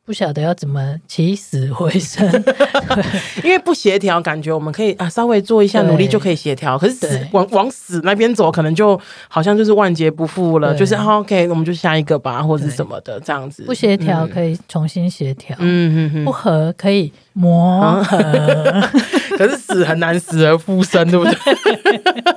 [0.10, 2.28] 不晓得要怎么起死回生，
[3.45, 13.62] 因为不协调，感觉我们可以啊稍微做一下努力就可以协调，可是死往往死那边走，可能就好像就是万劫不复了，就是 OK，我们就下一个吧，或者什么的这样子。
[13.66, 18.18] 不协调可以重新协调，嗯嗯，不合可以磨合，
[19.38, 21.36] 可是死很难死而复生，对不对？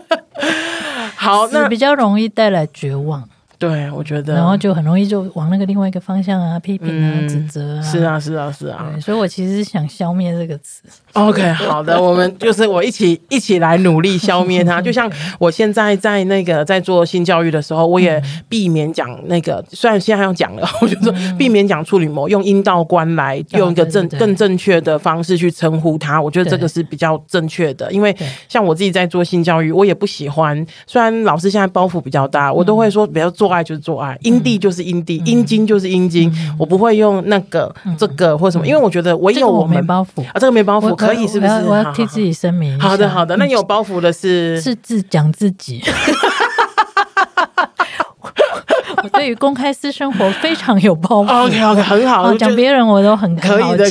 [1.17, 3.27] 好，那比较容易带来绝望。
[3.63, 8.93] 对，我觉得，然后就很容易就往那个另外一个方向啊，批评啊，嗯、指责啊，是啊，是啊，是啊。
[9.01, 10.83] 所以我其实是想消灭这个词。
[11.13, 14.83] OK，好的， 我们就是我一起一起来努力消灭它。
[14.83, 15.09] 就像
[15.39, 26.21] 我现在在那个在做性教育的时候，我也避免讲那个，虽然现在要讲了，我就说避免讲处女膜，用阴道观来用一个正更正确的方式去称呼它。
[26.21, 28.13] 我觉得这个是比较正确的，因为
[28.49, 30.67] 像我自己在做性教育，我也不喜欢。
[30.89, 33.52] 虽然老师现在包袱比较大，我都会说不要做。
[33.53, 41.53] 爱就是做爱，阴蒂就是阴蒂，阴茎就是阴茎，我不会用那个这个或什么，因为我觉得唯有我们没包袱啊，这个没包袱可以是不是？
[41.65, 42.79] 我要替自己声明。
[42.81, 45.83] 好的好的，那你有包袱的是是自讲自己。
[49.03, 51.47] 我对于公开私生活非常有包袱。
[51.47, 53.85] OK OK，很好，讲别人我都很可以的。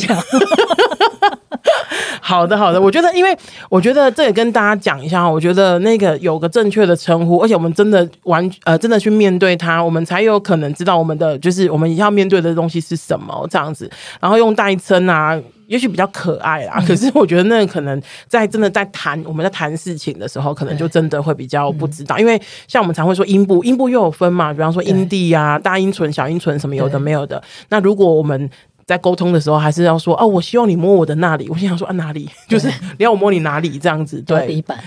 [2.21, 2.81] 好的，好的。
[2.81, 3.35] 我觉得，因为
[3.69, 13.89] 我觉得这也跟大家讲一下，我觉得那个有个正确的称呼，而且我们真的完呃，真的去面对它，我们才有可能知道我们的就是我们要面对的东西是什么这样子。
[14.19, 16.81] 然后用代称啊，也许比较可爱啦。
[16.85, 27.41] 可是我觉得那可能在真的在谈我们在谈事情的时候，可能就真的会比较不知道，因为像我们常会说阴部，阴部又有分嘛，比方说阴蒂啊、大阴唇、小阴唇什么有的没有的。
[27.69, 28.49] 那如果我们
[28.91, 31.47] 在沟通的时候，还是要说哦，我希望你摸我的那里。
[31.49, 32.29] 我心想说啊，哪里？
[32.49, 33.79] 就是你要我摸你哪里？
[33.79, 34.77] 这样子，对，脚底板。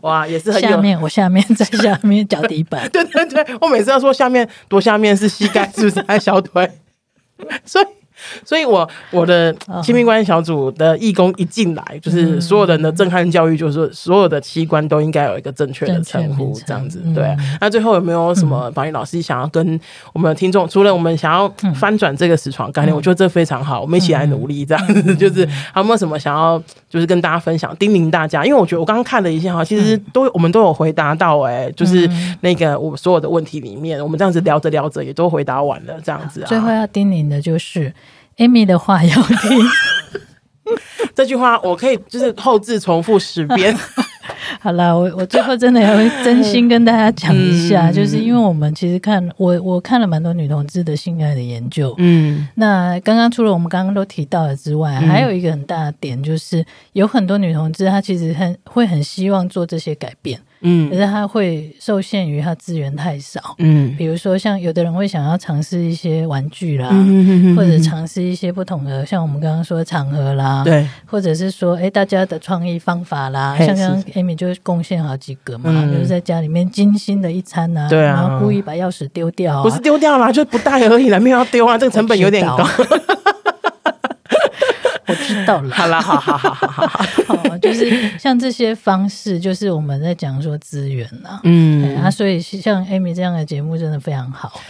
[0.00, 2.88] 哇，也是很下面，我下面在下面脚底板。
[2.90, 6.04] 对对对，我每次要说下面多下面是膝盖，是不是？
[6.08, 6.68] 还是小腿？
[7.64, 7.86] 所以。
[8.44, 9.54] 所以我，我我的
[9.84, 17.00] 亲密关系小组的义工一进来，就是所有人的震撼教育，就是说所有的器官都应该有一个正确的称呼，这样子。
[17.14, 19.78] 对，那最后有没有什么宝仪老师想要跟
[20.12, 20.68] 我们的听众？
[20.68, 25.14] 除了我们想要翻转这个死床概念，我觉得这非常好，我们一起来努力，这样子。
[25.14, 26.60] 就是还有没有什么想要，
[26.90, 28.44] 就是跟大家分享、叮咛大家？
[28.44, 32.10] 因为我觉得我刚刚看了一下哈，其实都我们都有回答到，哎，就是
[32.40, 36.46] 那个我所有的问题里面，我们这样子聊着聊着也都回答完了，这样子啊。
[36.48, 37.92] 最后要叮咛的就是。
[38.42, 39.60] Amy 的话要听，
[41.14, 43.76] 这句话我可以就是后置重复十遍。
[44.60, 60.40] 好了，我我最后真的要真心跟大家讲一下，嗯、就是因为我们其实看我我看了蛮多女同志的性爱的研究，嗯，那刚刚除了我们刚刚都提到的之外，嗯、还有一个很大的点就是有很多女同志她其实很会很希望做这些改变。
[60.62, 82.66] 嗯，可是他会受限于他资源太少，嗯，比如说像有的人会想要尝试一些玩具啦，嗯、或者尝试一些不同的，像我们刚刚说的场合啦，对，或者是说，哎，大家的创意方法啦，像刚刚 Amy 就贡献好几个嘛，嗯、就是在家里面精心的一餐啊，对啊，然后故意把钥匙丢掉、啊，不是丢掉啦，就不带而已啦，没有要丢啊，这个成本有点高。
[85.06, 85.60] 我知道。
[85.62, 86.86] 了，好了，好好好好好
[87.48, 94.60] 好，就是像这些方式，就是我们在讲说资源呐，嗯，啊，所以像 Amy 这样的节目真的非常好，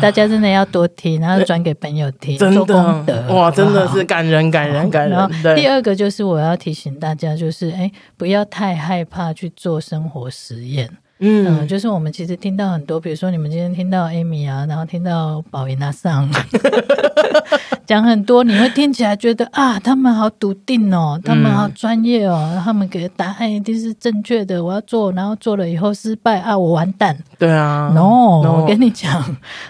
[0.00, 5.10] 大家真的要多听，然后转给朋友听，做功德，哇，真的是感人感人感人。
[5.10, 10.90] 然后第二个就是我要提醒大家，就是哎，不要太害怕去做生活实验。
[11.22, 16.28] 嗯，就是我们其实听到很多，比如说你们今天听到 Amy 啊，然后听到宝仪娜上
[17.86, 27.16] 讲很多，你会听起来觉得啊，他们好笃定哦，他们好专业哦，他们给的答案一定是正确的，我要做，然后做了以后失败啊，我完蛋。
[27.38, 29.22] 对啊，No，我跟你讲，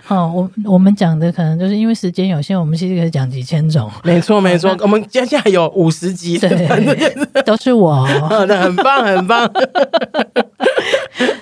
[0.08, 3.90] 哦，我我们讲的可能就是因为时间有限，我们其实可以讲几千种。
[4.04, 7.02] 没错没错，我们接下来有五十集，对，
[7.44, 8.06] 都是我，
[8.46, 9.50] 那很棒很棒。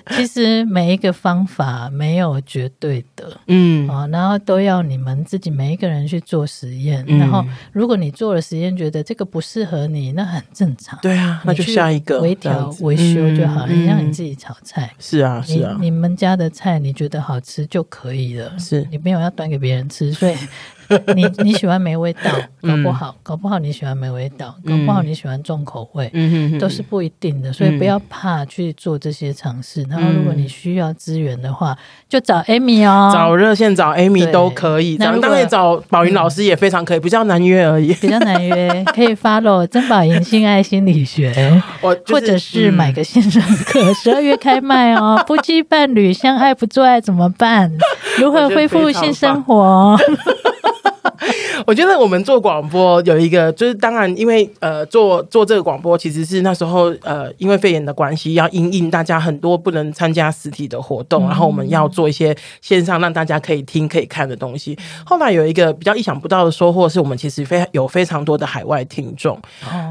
[0.16, 7.04] 其实每一个方法没有绝对的，嗯啊，然后都要你们自己每一个人去做实验。
[7.06, 10.98] 嗯、然后，如果你做了实验，觉得这个不适合你，那很正常。
[11.02, 13.72] 对啊，那就下一个微调、维修就好了。
[13.72, 18.58] 你让你自己炒菜，是啊，是啊，你们家的菜你觉得好吃就可以了。
[18.58, 20.34] 是你没有要端给别人吃，所以。
[21.14, 22.30] 你你喜欢没味道，
[22.62, 29.82] 搞不好，搞不好你喜欢没味道，搞不好你喜欢重口味，嗯都是不一定的，所以不要怕去做这些尝试。
[29.84, 31.76] 然后，如果你需要资源的话，
[32.08, 34.96] 就找 Amy 哦，找热线找 Amy 都可以。
[34.96, 45.22] 当然找宝云老师也非常可以，比较难约而已，比较难约，可以 follow 曾宝仪性爱心理学， 或者是买个线上课，十二月开卖哦。
[45.26, 47.70] 夫妻伴侣相爱不做爱怎么办？
[48.18, 49.96] 如何恢复性生活？
[51.66, 64.78] 我觉得我们做广播有一个，就是当然，因为呃，做做这个广播其实是那时候呃，因为肺炎的关系，要因应大家很多不能参加实体的活动，然后我们要做一些线上让大家可以听可以看的东西。
[65.04, 69.38] 后来有一个比较意想不到的收获，是我们其实非有非常多的海外听众，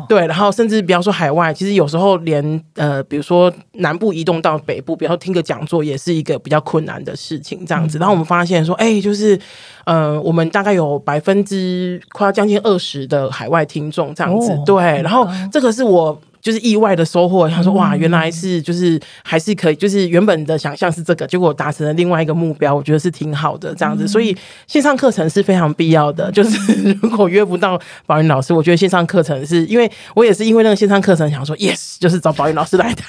[0.08, 7.98] 对，然后甚至比方说海外，其实有时候连呃，比如说南部移动到北部，比方说听个讲座，也是一个比较困难的事情，这样子。
[7.98, 9.40] 然后我们发现说，哎，就是
[9.88, 17.48] 呃，我们大概有百分之快要将近二十的海外听众这样子，哦、对，然后这个是我就是意外的收获。
[17.48, 24.04] 他说：“哇，原来是就是还是可以，就是原本的想象是这个，结果达成了另外一个目标，我觉得是挺好的这样子。
[24.04, 24.36] 嗯、所以
[24.68, 26.30] 线上课程是非常必要的。
[26.34, 33.02] 就是如果约不到宝云老师，我觉得线上课程是因为我也是因为那个线上课程想说，yes，就是找宝云老师来的。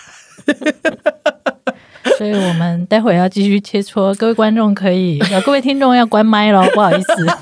[2.16, 7.26] 所以我们待会要继续切磋，各位观众可以，各位听众要关麦喽，不好意思。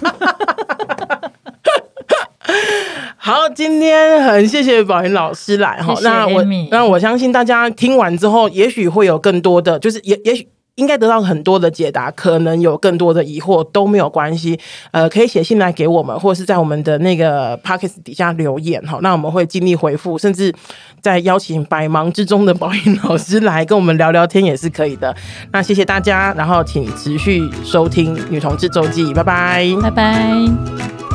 [3.17, 10.49] 好，今天很谢谢宝云老师来哈，那我那我相信大家听完之后，也许会有更多的，就是也也许。
[10.77, 14.59] 应该得到很多的解答，可能有更多的疑惑都没有关系，
[14.93, 20.55] 呃，可以写信来给我们，或者是在我们的那个 Podcast 底下留言哈，那我们会尽力回复，甚至
[21.01, 25.15] 再邀请百忙之中的宝筠老师来跟我们聊聊天也是可以的。
[25.53, 31.06] 那谢谢大家，然后请持续收听《女同志周记》，拜拜，拜拜。